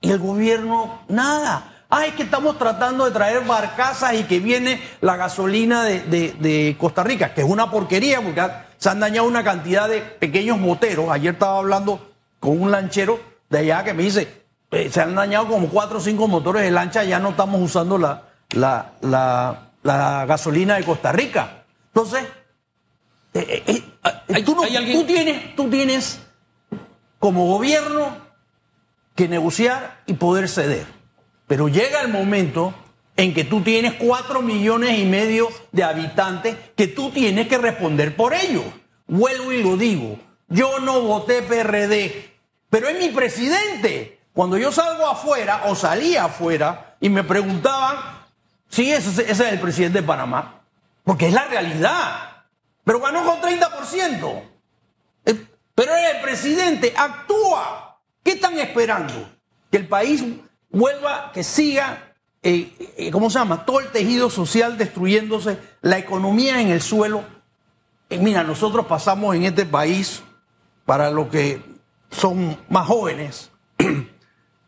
y 0.00 0.10
el 0.10 0.18
gobierno, 0.18 1.00
nada. 1.08 1.68
Ah, 1.94 2.06
es 2.06 2.14
que 2.14 2.22
estamos 2.22 2.56
tratando 2.58 3.04
de 3.04 3.10
traer 3.10 3.44
barcazas 3.44 4.14
y 4.14 4.24
que 4.24 4.40
viene 4.40 4.80
la 5.00 5.16
gasolina 5.16 5.84
de, 5.84 6.00
de- 6.00 6.76
Costa 6.78 7.02
Rica, 7.02 7.34
que 7.34 7.42
es 7.42 7.46
una 7.48 7.70
porquería 7.70 8.20
porque 8.22 8.42
se 8.78 8.88
han 8.88 9.00
dañado 9.00 9.26
una 9.28 9.44
cantidad 9.44 9.88
de 9.88 10.00
pequeños 10.00 10.58
moteros. 10.58 11.10
Ayer 11.10 11.34
estaba 11.34 11.58
hablando 11.58 12.10
con 12.40 12.60
un 12.60 12.70
lanchero 12.70 13.20
de 13.50 13.58
allá 13.58 13.84
que 13.84 13.92
me 13.94 14.04
dice, 14.04 14.42
eh, 14.70 14.88
se 14.90 15.00
han 15.02 15.14
dañado 15.14 15.48
como 15.48 15.68
cuatro 15.68 15.98
o 15.98 16.00
cinco 16.00 16.28
motores 16.28 16.62
de 16.62 16.70
lancha, 16.70 17.04
ya 17.04 17.18
no 17.18 17.30
estamos 17.30 17.60
usando 17.60 17.98
la, 17.98 18.22
la- 18.52 18.92
la 19.82 20.24
gasolina 20.26 20.76
de 20.76 20.84
Costa 20.84 21.12
Rica. 21.12 21.61
Entonces, 21.94 22.24
eh, 23.34 23.46
eh, 23.48 23.62
eh, 23.66 23.84
¿Hay- 24.34 24.42
tú, 24.44 24.54
no- 24.54 24.62
tú 24.62 25.04
tienes, 25.04 25.54
tú 25.56 25.68
tienes 25.70 26.20
como 27.18 27.46
gobierno 27.46 28.16
que 29.14 29.28
negociar 29.28 30.02
y 30.06 30.14
poder 30.14 30.48
ceder. 30.48 30.86
Pero 31.46 31.68
llega 31.68 32.00
el 32.00 32.08
momento 32.08 32.74
en 33.16 33.34
que 33.34 33.44
tú 33.44 33.60
tienes 33.60 33.94
cuatro 33.94 34.40
millones 34.40 34.98
y 34.98 35.04
medio 35.04 35.48
de 35.70 35.84
habitantes 35.84 36.56
que 36.76 36.88
tú 36.88 37.10
tienes 37.10 37.46
que 37.48 37.58
responder 37.58 38.16
por 38.16 38.32
ellos. 38.32 38.64
Vuelvo 39.06 39.52
y 39.52 39.62
lo 39.62 39.76
digo, 39.76 40.18
yo 40.48 40.78
no 40.80 41.02
voté 41.02 41.42
PRD, 41.42 42.32
pero 42.70 42.88
es 42.88 42.98
mi 42.98 43.10
presidente. 43.10 44.18
Cuando 44.32 44.56
yo 44.56 44.72
salgo 44.72 45.06
afuera 45.06 45.64
o 45.66 45.74
salía 45.74 46.24
afuera 46.24 46.96
y 47.00 47.10
me 47.10 47.22
preguntaban, 47.22 47.98
sí, 48.70 48.90
ese, 48.90 49.10
ese 49.10 49.30
es 49.30 49.40
el 49.40 49.60
presidente 49.60 50.00
de 50.00 50.06
Panamá, 50.06 50.61
porque 51.04 51.28
es 51.28 51.32
la 51.32 51.46
realidad. 51.46 52.46
Pero 52.84 53.00
ganó 53.00 53.24
con 53.24 53.40
30%. 53.40 54.42
Eh, 55.24 55.46
Pero 55.74 55.92
el 55.94 56.20
presidente 56.20 56.92
actúa. 56.96 58.00
¿Qué 58.22 58.32
están 58.32 58.58
esperando? 58.58 59.30
Que 59.70 59.78
el 59.78 59.88
país 59.88 60.24
vuelva, 60.70 61.30
que 61.32 61.44
siga, 61.44 62.12
eh, 62.42 62.72
eh, 62.96 63.10
¿cómo 63.12 63.30
se 63.30 63.38
llama? 63.38 63.64
Todo 63.64 63.80
el 63.80 63.88
tejido 63.88 64.28
social 64.28 64.76
destruyéndose, 64.76 65.58
la 65.80 65.98
economía 65.98 66.60
en 66.60 66.70
el 66.70 66.82
suelo. 66.82 67.24
Eh, 68.10 68.18
mira, 68.18 68.42
nosotros 68.42 68.86
pasamos 68.86 69.36
en 69.36 69.44
este 69.44 69.64
país, 69.64 70.22
para 70.84 71.10
los 71.10 71.28
que 71.28 71.62
son 72.10 72.58
más 72.68 72.86
jóvenes, 72.86 73.50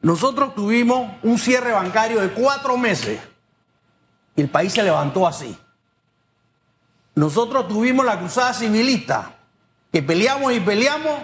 nosotros 0.01 0.55
tuvimos 0.55 1.11
un 1.23 1.39
cierre 1.39 1.73
bancario 1.73 2.21
de 2.21 2.31
cuatro 2.31 2.77
meses 2.77 3.21
y 4.37 4.43
el 4.43 4.49
país 4.49 4.73
se 4.73 4.83
levantó 4.83 5.27
así. 5.27 5.57
Nosotros 7.15 7.69
tuvimos 7.69 8.05
la 8.05 8.19
cruzada 8.19 8.53
civilista, 8.53 9.37
que 9.93 10.03
peleamos 10.03 10.53
y 10.53 10.61
peleamos, 10.61 11.21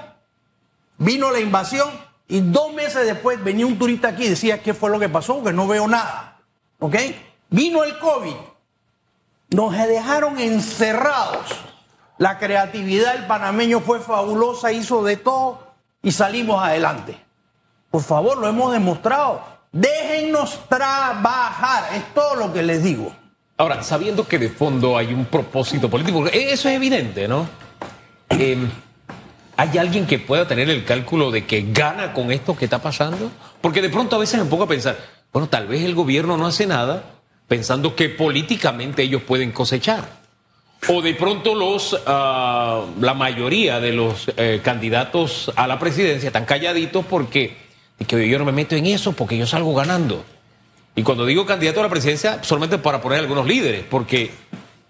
vino 0.98 1.30
la 1.30 1.40
invasión 1.40 1.90
y 2.28 2.40
dos 2.40 2.72
meses 2.72 3.04
después 3.04 3.42
venía 3.42 3.66
un 3.66 3.78
turista 3.78 4.08
aquí 4.08 4.24
y 4.24 4.28
decía 4.28 4.62
qué 4.62 4.72
fue 4.72 4.90
lo 4.90 5.00
que 5.00 5.08
pasó, 5.08 5.42
que 5.42 5.52
no 5.52 5.66
veo 5.66 5.88
nada. 5.88 6.38
¿Ok? 6.78 6.96
Vino 7.50 7.82
el 7.82 7.98
COVID, 7.98 8.36
nos 9.50 9.72
dejaron 9.72 10.38
encerrados. 10.38 11.46
La 12.18 12.38
creatividad 12.38 13.14
del 13.14 13.26
panameño 13.26 13.80
fue 13.80 13.98
fabulosa, 13.98 14.70
hizo 14.70 15.02
de 15.02 15.16
todo 15.16 15.72
y 16.02 16.12
salimos 16.12 16.62
adelante. 16.62 17.18
Por 17.90 18.02
favor, 18.02 18.38
lo 18.38 18.46
hemos 18.46 18.72
demostrado. 18.72 19.42
Déjennos 19.72 20.68
trabajar, 20.68 21.94
es 21.94 22.14
todo 22.14 22.36
lo 22.36 22.52
que 22.52 22.62
les 22.62 22.84
digo. 22.84 23.12
Ahora, 23.60 23.82
sabiendo 23.82 24.26
que 24.26 24.38
de 24.38 24.48
fondo 24.48 24.96
hay 24.96 25.12
un 25.12 25.26
propósito 25.26 25.90
político, 25.90 26.26
eso 26.28 26.70
es 26.70 26.74
evidente, 26.74 27.28
¿no? 27.28 27.46
Eh, 28.30 28.56
¿Hay 29.58 29.76
alguien 29.76 30.06
que 30.06 30.18
pueda 30.18 30.48
tener 30.48 30.70
el 30.70 30.82
cálculo 30.82 31.30
de 31.30 31.44
que 31.44 31.66
gana 31.70 32.14
con 32.14 32.32
esto 32.32 32.56
que 32.56 32.64
está 32.64 32.78
pasando? 32.80 33.30
Porque 33.60 33.82
de 33.82 33.90
pronto 33.90 34.16
a 34.16 34.18
veces 34.18 34.40
me 34.40 34.46
pongo 34.46 34.64
a 34.64 34.66
pensar, 34.66 34.96
bueno, 35.30 35.46
tal 35.50 35.66
vez 35.66 35.82
el 35.82 35.94
gobierno 35.94 36.38
no 36.38 36.46
hace 36.46 36.66
nada 36.66 37.04
pensando 37.48 37.94
que 37.94 38.08
políticamente 38.08 39.02
ellos 39.02 39.24
pueden 39.24 39.52
cosechar. 39.52 40.08
O 40.88 41.02
de 41.02 41.12
pronto 41.12 41.54
los, 41.54 42.00
ah, 42.06 42.86
la 42.98 43.12
mayoría 43.12 43.78
de 43.78 43.92
los 43.92 44.30
eh, 44.38 44.62
candidatos 44.64 45.52
a 45.54 45.66
la 45.66 45.78
presidencia 45.78 46.28
están 46.28 46.46
calladitos 46.46 47.04
porque 47.04 47.58
que 48.06 48.26
yo 48.26 48.38
no 48.38 48.46
me 48.46 48.52
meto 48.52 48.74
en 48.74 48.86
eso 48.86 49.12
porque 49.12 49.36
yo 49.36 49.46
salgo 49.46 49.74
ganando. 49.74 50.24
Y 51.00 51.02
cuando 51.02 51.24
digo 51.24 51.46
candidato 51.46 51.80
a 51.80 51.84
la 51.84 51.88
presidencia, 51.88 52.44
solamente 52.44 52.76
para 52.76 53.00
poner 53.00 53.20
algunos 53.20 53.46
líderes, 53.46 53.86
porque 53.88 54.30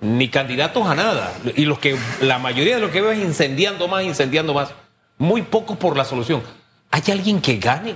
ni 0.01 0.29
candidatos 0.29 0.85
a 0.89 0.97
nada. 0.97 1.33
Y 1.55 1.67
los 1.67 1.79
que 1.79 1.97
la 2.21 2.41
mayoría 2.41 2.75
de 2.75 2.81
lo 2.81 2.91
que 2.91 3.01
veo 3.01 3.13
es 3.13 3.21
incendiando 3.21 3.87
más, 3.87 4.03
incendiando 4.03 4.53
más. 4.53 4.71
Muy 5.19 5.43
pocos 5.43 5.77
por 5.77 5.97
la 5.97 6.05
solución. 6.05 6.43
¿Hay 6.91 7.03
alguien 7.13 7.41
que 7.41 7.59
gane 7.59 7.95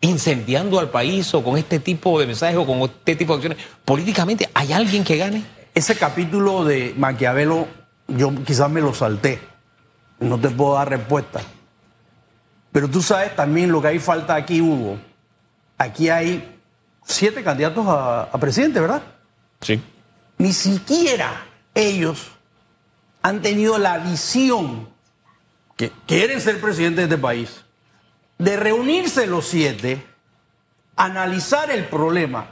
incendiando 0.00 0.78
al 0.78 0.90
país 0.90 1.34
o 1.34 1.42
con 1.42 1.58
este 1.58 1.80
tipo 1.80 2.20
de 2.20 2.28
mensajes 2.28 2.56
o 2.56 2.64
con 2.64 2.82
este 2.82 3.16
tipo 3.16 3.32
de 3.32 3.38
acciones? 3.38 3.58
Políticamente, 3.84 4.48
¿hay 4.54 4.72
alguien 4.72 5.02
que 5.02 5.16
gane? 5.16 5.42
Ese 5.74 5.96
capítulo 5.96 6.62
de 6.62 6.94
Maquiavelo, 6.96 7.66
yo 8.06 8.32
quizás 8.44 8.70
me 8.70 8.80
lo 8.80 8.94
salté. 8.94 9.40
No 10.20 10.38
te 10.38 10.50
puedo 10.50 10.74
dar 10.74 10.88
respuesta. 10.88 11.40
Pero 12.70 12.88
tú 12.88 13.02
sabes 13.02 13.34
también 13.34 13.72
lo 13.72 13.82
que 13.82 13.88
hay 13.88 13.98
falta 13.98 14.36
aquí, 14.36 14.60
Hugo. 14.60 14.98
Aquí 15.78 16.08
hay 16.10 16.52
siete 17.06 17.42
candidatos 17.42 17.86
a, 17.88 18.22
a 18.24 18.38
presidente, 18.38 18.80
¿verdad? 18.80 19.02
Sí. 19.60 19.80
Ni 20.38 20.52
siquiera 20.52 21.46
ellos 21.74 22.32
han 23.22 23.40
tenido 23.42 23.78
la 23.78 23.98
visión 23.98 24.88
que 25.76 25.92
quieren 26.06 26.40
ser 26.40 26.60
presidentes 26.60 27.08
de 27.08 27.14
este 27.14 27.22
país, 27.22 27.64
de 28.38 28.56
reunirse 28.56 29.26
los 29.26 29.46
siete, 29.46 30.04
analizar 30.96 31.70
el 31.70 31.86
problema 31.86 32.48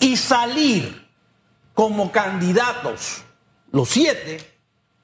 y 0.00 0.16
salir 0.16 1.08
como 1.74 2.12
candidatos, 2.12 3.22
los 3.72 3.88
siete, 3.88 4.52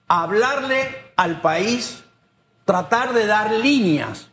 a 0.07 0.22
hablarle 0.22 1.12
al 1.16 1.40
país, 1.40 2.05
tratar 2.64 3.12
de 3.12 3.27
dar 3.27 3.53
líneas 3.53 4.29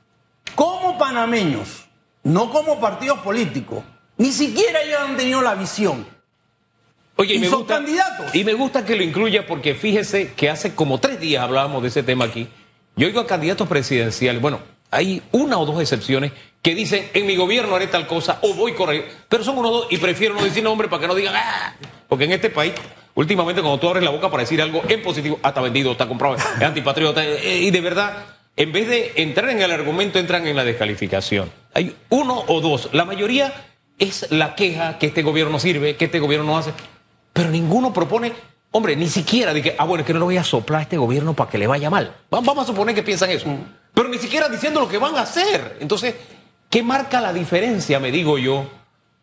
como 0.56 0.98
panameños, 0.98 1.86
no 2.24 2.52
como 2.52 2.80
partidos 2.80 3.20
políticos. 3.20 3.84
Ni 4.18 4.32
siquiera 4.32 4.82
ellos 4.82 5.00
han 5.02 5.18
tenido 5.18 5.42
la 5.42 5.56
visión. 5.56 6.06
Oye, 7.18 7.36
Y 7.36 7.40
me 7.40 7.48
son 7.48 7.60
gusta, 7.60 7.76
candidatos. 7.76 8.36
Y 8.36 8.44
me 8.44 8.54
gusta 8.54 8.86
que 8.86 8.96
lo 8.96 9.04
incluya 9.04 9.46
porque 9.48 9.74
fíjese 9.74 10.34
que 10.34 10.50
hace 10.50 10.76
como 10.76 11.00
tres 11.00 11.20
días 11.20 11.44
hablábamos 11.44 11.82
de 11.82 11.90
ese 11.90 12.04
tema 12.04 12.26
aquí. 12.26 12.48
Yo 12.96 13.08
oigo 13.08 13.22
a 13.22 13.28
candidatos 13.28 13.68
presidenciales, 13.68 14.42
bueno, 14.42 14.60
hay 14.92 15.22
una 15.32 15.58
o 15.58 15.66
dos 15.66 15.82
excepciones 15.82 16.32
que 16.62 16.74
dicen 16.74 17.10
en 17.14 17.26
mi 17.26 17.36
gobierno 17.36 17.76
haré 17.76 17.88
tal 17.88 18.08
cosa 18.08 18.40
o 18.42 18.54
voy 18.54 18.72
a 18.72 18.76
correr, 18.76 19.06
pero 19.30 19.44
son 19.44 19.58
unos 19.58 19.72
dos 19.72 19.88
y 19.90 19.98
prefiero 19.98 20.34
no 20.36 20.44
decir 20.44 20.64
nombre 20.64 20.88
para 20.88 21.02
que 21.02 21.08
no 21.08 21.16
digan, 21.16 21.36
¡ah! 21.36 21.76
porque 22.08 22.26
en 22.26 22.32
este 22.32 22.50
país, 22.50 22.74
últimamente 23.14 23.62
cuando 23.62 23.80
tú 23.80 23.90
abres 23.90 24.04
la 24.04 24.12
boca 24.12 24.30
para 24.32 24.44
decir 24.44 24.62
algo 24.62 24.82
en 24.88 25.02
positivo, 25.04 25.40
está 25.44 25.62
vendido, 25.62 25.92
está 25.92 26.08
comprado, 26.08 26.36
es 26.36 26.44
antipatriota, 26.62 27.24
eh, 27.24 27.60
y 27.64 27.72
de 27.72 27.82
verdad, 27.82 28.26
en 28.56 28.72
vez 28.72 28.88
de 28.88 29.14
entrar 29.18 29.50
en 29.50 29.62
el 29.62 29.72
argumento, 29.72 30.18
entran 30.18 30.48
en 30.48 30.56
la 30.56 30.64
descalificación. 30.64 31.52
Hay 31.74 31.96
uno 32.10 32.44
o 32.48 32.62
dos, 32.62 32.90
la 32.94 33.06
mayoría 33.06 33.54
es 34.00 34.28
la 34.32 34.56
queja 34.56 34.98
que 34.98 35.08
este 35.08 35.24
gobierno 35.24 35.52
no 35.54 35.60
sirve, 35.60 35.96
que 35.96 36.06
este 36.06 36.20
gobierno 36.20 36.46
no 36.46 36.58
hace. 36.58 36.72
Pero 37.34 37.50
ninguno 37.50 37.94
propone, 37.94 38.34
hombre, 38.72 38.96
ni 38.96 39.08
siquiera 39.08 39.54
de 39.54 39.62
que, 39.62 39.76
ah, 39.78 39.86
bueno, 39.86 40.02
es 40.02 40.08
que 40.08 40.14
no 40.14 40.20
le 40.20 40.26
voy 40.26 40.38
a 40.38 40.44
soplar 40.44 40.80
a 40.80 40.84
este 40.84 40.98
gobierno 40.98 41.34
para 41.34 41.50
que 41.50 41.58
le 41.58 41.68
vaya 41.68 41.90
mal. 41.90 42.08
Va- 42.34 42.40
Vamos 42.42 42.60
a 42.64 42.68
suponer 42.68 42.96
que 42.96 43.04
piensan 43.04 43.30
eso. 43.30 43.48
Pero 43.94 44.10
ni 44.10 44.18
siquiera 44.18 44.50
diciendo 44.50 44.80
lo 44.82 44.88
que 44.90 44.98
van 44.98 45.16
a 45.16 45.22
hacer. 45.22 45.78
Entonces, 45.80 46.16
¿qué 46.70 46.84
marca 46.84 47.22
la 47.22 47.32
diferencia, 47.34 48.00
me 48.00 48.12
digo 48.12 48.38
yo, 48.38 48.70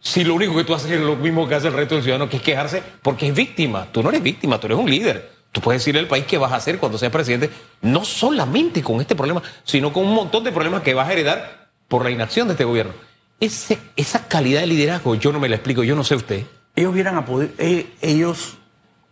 si 0.00 0.24
lo 0.24 0.34
único 0.34 0.54
que 0.56 0.64
tú 0.64 0.74
haces 0.74 0.90
es 0.90 1.00
lo 1.00 1.16
mismo 1.16 1.46
que 1.48 1.54
hace 1.54 1.68
el 1.68 1.74
resto 1.74 1.94
del 1.94 2.02
ciudadano, 2.04 2.28
que 2.28 2.36
es 2.38 2.42
quejarse 2.42 2.82
porque 3.02 3.28
es 3.28 3.34
víctima? 3.34 3.86
Tú 3.92 4.02
no 4.02 4.08
eres 4.08 4.22
víctima, 4.22 4.58
tú 4.58 4.66
eres 4.66 4.78
un 4.78 4.90
líder. 4.90 5.30
Tú 5.52 5.60
puedes 5.60 5.82
decirle 5.82 6.00
al 6.00 6.06
país 6.06 6.24
qué 6.26 6.38
vas 6.38 6.50
a 6.52 6.56
hacer 6.56 6.78
cuando 6.78 6.96
seas 6.96 7.12
presidente, 7.12 7.50
no 7.82 8.04
solamente 8.06 8.82
con 8.82 9.02
este 9.02 9.14
problema, 9.14 9.42
sino 9.64 9.92
con 9.92 10.06
un 10.06 10.14
montón 10.14 10.44
de 10.44 10.50
problemas 10.50 10.80
que 10.82 10.94
vas 10.94 11.06
a 11.08 11.12
heredar 11.12 11.68
por 11.88 12.02
la 12.04 12.10
inacción 12.10 12.48
de 12.48 12.54
este 12.54 12.64
gobierno. 12.64 12.94
Esa 13.42 14.28
calidad 14.28 14.60
de 14.60 14.68
liderazgo, 14.68 15.16
yo 15.16 15.32
no 15.32 15.40
me 15.40 15.48
la 15.48 15.56
explico, 15.56 15.82
yo 15.82 15.96
no 15.96 16.04
sé 16.04 16.14
usted. 16.14 16.46
ellos 16.76 16.94
a 17.06 17.24
poder, 17.24 17.52
eh, 17.58 17.92
ellos 18.00 18.56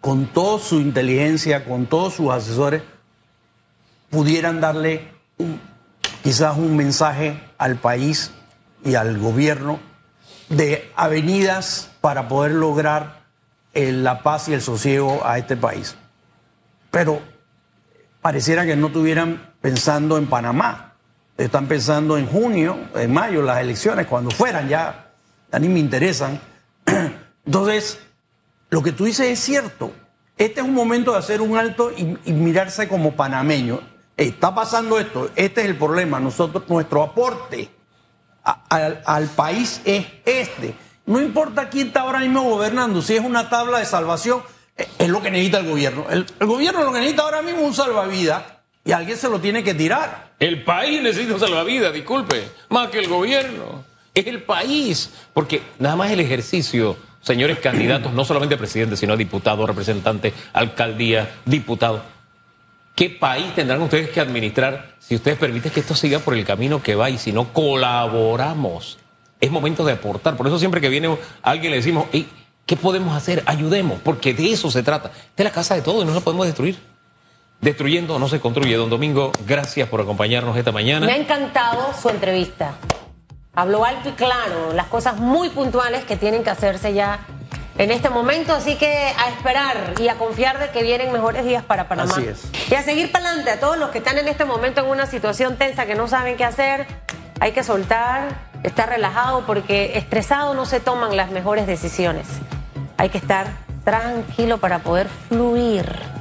con 0.00 0.26
toda 0.26 0.60
su 0.60 0.78
inteligencia, 0.80 1.64
con 1.64 1.86
todos 1.86 2.14
sus 2.14 2.30
asesores, 2.30 2.82
pudieran 4.08 4.60
darle 4.60 5.08
quizás 6.22 6.56
un 6.56 6.76
mensaje 6.76 7.42
al 7.58 7.76
país 7.76 8.30
y 8.84 8.94
al 8.94 9.18
gobierno 9.18 9.80
de 10.48 10.92
avenidas 10.94 11.90
para 12.00 12.28
poder 12.28 12.52
lograr 12.52 13.24
eh, 13.74 13.90
la 13.90 14.22
paz 14.22 14.48
y 14.48 14.52
el 14.52 14.62
sosiego 14.62 15.26
a 15.26 15.38
este 15.38 15.56
país. 15.56 15.96
Pero 16.92 17.20
pareciera 18.20 18.64
que 18.64 18.76
no 18.76 18.88
estuvieran 18.88 19.54
pensando 19.60 20.18
en 20.18 20.28
Panamá. 20.28 20.89
Están 21.40 21.66
pensando 21.68 22.18
en 22.18 22.26
junio, 22.26 22.76
en 22.94 23.12
mayo, 23.14 23.40
las 23.40 23.60
elecciones, 23.60 24.06
cuando 24.06 24.30
fueran 24.30 24.68
ya, 24.68 25.10
ya 25.50 25.58
ni 25.58 25.68
me 25.70 25.78
interesan. 25.80 26.38
Entonces, 27.46 27.98
lo 28.68 28.82
que 28.82 28.92
tú 28.92 29.06
dices 29.06 29.26
es 29.26 29.40
cierto. 29.40 29.90
Este 30.36 30.60
es 30.60 30.66
un 30.66 30.74
momento 30.74 31.12
de 31.12 31.18
hacer 31.18 31.40
un 31.40 31.56
alto 31.56 31.92
y, 31.96 32.04
mirarse 32.32 32.88
como 32.88 33.12
panameño. 33.16 33.80
Está 34.18 34.54
pasando 34.54 34.98
esto, 34.98 35.30
este 35.34 35.62
es 35.62 35.66
el 35.68 35.76
problema. 35.76 36.20
Nosotros, 36.20 36.64
nuestro 36.68 37.02
aporte 37.02 37.70
a- 38.44 38.62
al, 38.68 39.02
al 39.06 39.26
país 39.28 39.80
es 39.86 40.06
este. 40.26 40.74
No 41.06 41.22
importa 41.22 41.70
quién 41.70 41.86
está 41.86 42.02
ahora 42.02 42.18
mismo 42.18 42.42
gobernando, 42.42 43.00
si 43.00 43.16
es 43.16 43.24
una 43.24 43.48
tabla 43.48 43.78
de 43.78 43.86
salvación, 43.86 44.42
eh, 44.76 44.86
es 44.98 45.08
lo 45.08 45.22
que 45.22 45.30
necesita 45.30 45.58
el 45.60 45.68
gobierno. 45.70 46.04
El, 46.10 46.26
el 46.38 46.46
gobierno 46.46 46.84
lo 46.84 46.92
que 46.92 46.98
necesita 47.00 47.22
ahora 47.22 47.40
mismo 47.40 47.60
es 47.62 47.66
un 47.68 47.74
salvavidas 47.74 48.42
y 48.84 48.92
alguien 48.92 49.16
se 49.16 49.28
lo 49.28 49.40
tiene 49.40 49.62
que 49.62 49.74
tirar. 49.74 50.30
El 50.38 50.64
país 50.64 51.02
necesita 51.02 51.38
salvavidas, 51.38 51.92
disculpe, 51.92 52.48
más 52.70 52.88
que 52.88 52.98
el 52.98 53.08
gobierno. 53.08 53.84
Es 54.14 54.26
el 54.26 54.42
país. 54.42 55.10
Porque 55.32 55.62
nada 55.78 55.96
más 55.96 56.10
el 56.10 56.20
ejercicio, 56.20 56.96
señores 57.20 57.58
candidatos, 57.58 58.12
no 58.12 58.24
solamente 58.24 58.56
presidentes, 58.56 58.98
sino 58.98 59.16
diputados, 59.16 59.68
representantes, 59.68 60.32
alcaldía, 60.52 61.30
diputados. 61.44 62.02
¿Qué 62.94 63.08
país 63.10 63.54
tendrán 63.54 63.80
ustedes 63.82 64.10
que 64.10 64.20
administrar 64.20 64.94
si 64.98 65.14
ustedes 65.14 65.38
permiten 65.38 65.72
que 65.72 65.80
esto 65.80 65.94
siga 65.94 66.18
por 66.18 66.34
el 66.34 66.44
camino 66.44 66.82
que 66.82 66.94
va 66.94 67.08
y 67.08 67.18
si 67.18 67.32
no 67.32 67.52
colaboramos? 67.52 68.98
Es 69.40 69.50
momento 69.50 69.84
de 69.84 69.92
aportar. 69.92 70.36
Por 70.36 70.46
eso 70.46 70.58
siempre 70.58 70.80
que 70.80 70.88
viene 70.88 71.16
alguien 71.42 71.70
le 71.70 71.78
decimos, 71.78 72.06
"Ey, 72.12 72.28
¿qué 72.66 72.76
podemos 72.76 73.16
hacer? 73.16 73.42
Ayudemos, 73.46 74.00
porque 74.02 74.34
de 74.34 74.52
eso 74.52 74.70
se 74.70 74.82
trata. 74.82 75.08
Esta 75.08 75.42
es 75.42 75.44
la 75.44 75.52
casa 75.52 75.74
de 75.74 75.82
todos 75.82 76.02
y 76.02 76.06
no 76.06 76.14
la 76.14 76.20
podemos 76.20 76.46
destruir. 76.46 76.78
Destruyendo 77.60 78.18
no 78.18 78.28
se 78.28 78.40
construye. 78.40 78.74
Don 78.76 78.88
Domingo, 78.88 79.32
gracias 79.46 79.88
por 79.88 80.00
acompañarnos 80.00 80.56
esta 80.56 80.72
mañana. 80.72 81.06
Me 81.06 81.12
ha 81.12 81.16
encantado 81.16 81.92
su 82.00 82.08
entrevista. 82.08 82.74
Habló 83.54 83.84
alto 83.84 84.08
y 84.08 84.12
claro, 84.12 84.72
las 84.72 84.86
cosas 84.86 85.18
muy 85.18 85.50
puntuales 85.50 86.04
que 86.04 86.16
tienen 86.16 86.42
que 86.42 86.50
hacerse 86.50 86.94
ya 86.94 87.20
en 87.76 87.90
este 87.90 88.08
momento, 88.08 88.54
así 88.54 88.76
que 88.76 89.12
a 89.16 89.28
esperar 89.28 89.94
y 89.98 90.08
a 90.08 90.14
confiar 90.14 90.58
de 90.58 90.70
que 90.70 90.82
vienen 90.82 91.12
mejores 91.12 91.44
días 91.44 91.64
para 91.64 91.88
Panamá. 91.88 92.12
Así 92.12 92.26
es. 92.26 92.48
Y 92.70 92.74
a 92.74 92.82
seguir 92.82 93.10
para 93.10 93.26
adelante, 93.26 93.50
a 93.50 93.60
todos 93.60 93.76
los 93.78 93.90
que 93.90 93.98
están 93.98 94.18
en 94.18 94.28
este 94.28 94.44
momento 94.44 94.82
en 94.82 94.86
una 94.88 95.06
situación 95.06 95.56
tensa 95.56 95.86
que 95.86 95.94
no 95.94 96.06
saben 96.06 96.36
qué 96.36 96.44
hacer, 96.44 96.86
hay 97.40 97.52
que 97.52 97.62
soltar, 97.62 98.28
estar 98.62 98.88
relajado 98.88 99.44
porque 99.46 99.98
estresado 99.98 100.54
no 100.54 100.64
se 100.64 100.80
toman 100.80 101.16
las 101.16 101.30
mejores 101.30 101.66
decisiones. 101.66 102.26
Hay 102.96 103.08
que 103.08 103.18
estar 103.18 103.46
tranquilo 103.84 104.58
para 104.58 104.80
poder 104.80 105.08
fluir. 105.28 106.19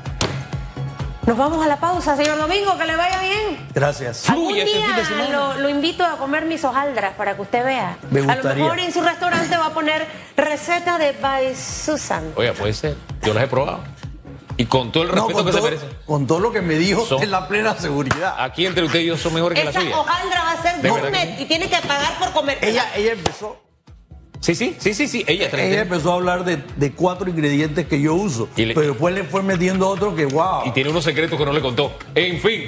Nos 1.29 1.37
vamos 1.37 1.63
a 1.63 1.67
la 1.67 1.79
pausa, 1.79 2.17
señor 2.17 2.39
Domingo, 2.39 2.75
que 2.75 2.85
le 2.85 2.95
vaya 2.95 3.19
bien. 3.19 3.67
Gracias. 3.71 4.27
Algún 4.31 4.47
Fluye 4.47 4.63
este 4.63 4.77
día 4.79 4.87
fin 4.87 4.95
de 4.95 5.05
semana. 5.05 5.29
lo, 5.29 5.53
lo 5.59 5.69
invito 5.69 6.03
a 6.03 6.17
comer 6.17 6.45
mis 6.45 6.63
hojaldras 6.63 7.13
para 7.13 7.35
que 7.35 7.43
usted 7.43 7.63
vea. 7.63 7.99
Me 8.09 8.21
A 8.21 8.23
lo 8.25 8.33
gustaría. 8.33 8.63
mejor 8.63 8.79
en 8.79 8.91
su 8.91 8.99
restaurante 9.01 9.55
va 9.55 9.67
a 9.67 9.69
poner 9.75 10.07
receta 10.35 10.97
de 10.97 11.11
by 11.11 11.55
Susan. 11.55 12.33
Oiga, 12.35 12.53
puede 12.53 12.73
ser. 12.73 12.95
Yo 13.21 13.35
las 13.35 13.43
he 13.43 13.47
probado. 13.47 13.83
Y 14.57 14.65
con 14.65 14.91
todo 14.91 15.03
el 15.03 15.09
No, 15.09 15.15
respeto 15.27 15.37
con, 15.37 15.45
que 15.45 15.51
se 15.51 15.57
todo, 15.59 15.69
merece. 15.69 15.85
con 16.07 16.25
todo 16.25 16.39
lo 16.39 16.51
que 16.51 16.61
me 16.63 16.73
dijo, 16.79 17.05
Son- 17.05 17.21
es 17.21 17.29
la 17.29 17.47
plena 17.47 17.75
seguridad. 17.75 18.33
Aquí 18.39 18.65
entre 18.65 18.83
usted 18.85 18.99
y 19.01 19.05
yo 19.05 19.15
son 19.15 19.35
mejores 19.35 19.55
que 19.59 19.65
la 19.65 19.69
Esa 19.69 19.81
suya. 19.81 19.99
hojaldra 19.99 20.41
va 20.43 20.51
a 20.53 20.61
ser 20.63 20.77
¿De 20.77 20.89
verdad 20.91 20.99
gourmet 21.09 21.39
y 21.39 21.45
tiene 21.45 21.69
que 21.69 21.77
pagar 21.87 22.17
por 22.17 22.31
comer. 22.31 22.57
Ella, 22.63 22.85
ella 22.95 23.11
empezó, 23.11 23.55
Sí, 24.41 24.55
sí, 24.55 24.75
sí, 24.79 24.93
sí, 24.93 25.07
sí. 25.07 25.23
Ella, 25.27 25.49
ella 25.53 25.81
empezó 25.81 26.11
a 26.13 26.15
hablar 26.15 26.45
de, 26.45 26.57
de 26.77 26.91
cuatro 26.93 27.29
ingredientes 27.29 27.85
que 27.87 27.99
yo 28.01 28.15
uso, 28.15 28.47
Y 28.55 28.65
le- 28.65 28.73
pero 28.73 28.87
después 28.89 29.13
le 29.13 29.23
fue 29.25 29.43
metiendo 29.43 29.87
otro 29.87 30.15
que 30.15 30.25
wow. 30.25 30.61
y 30.65 30.71
tiene 30.71 30.89
unos 30.89 31.03
secretos 31.03 31.37
que 31.37 31.45
no 31.45 31.51
le 31.53 31.59
contó. 31.61 31.93
En 32.15 32.39
fin. 32.39 32.63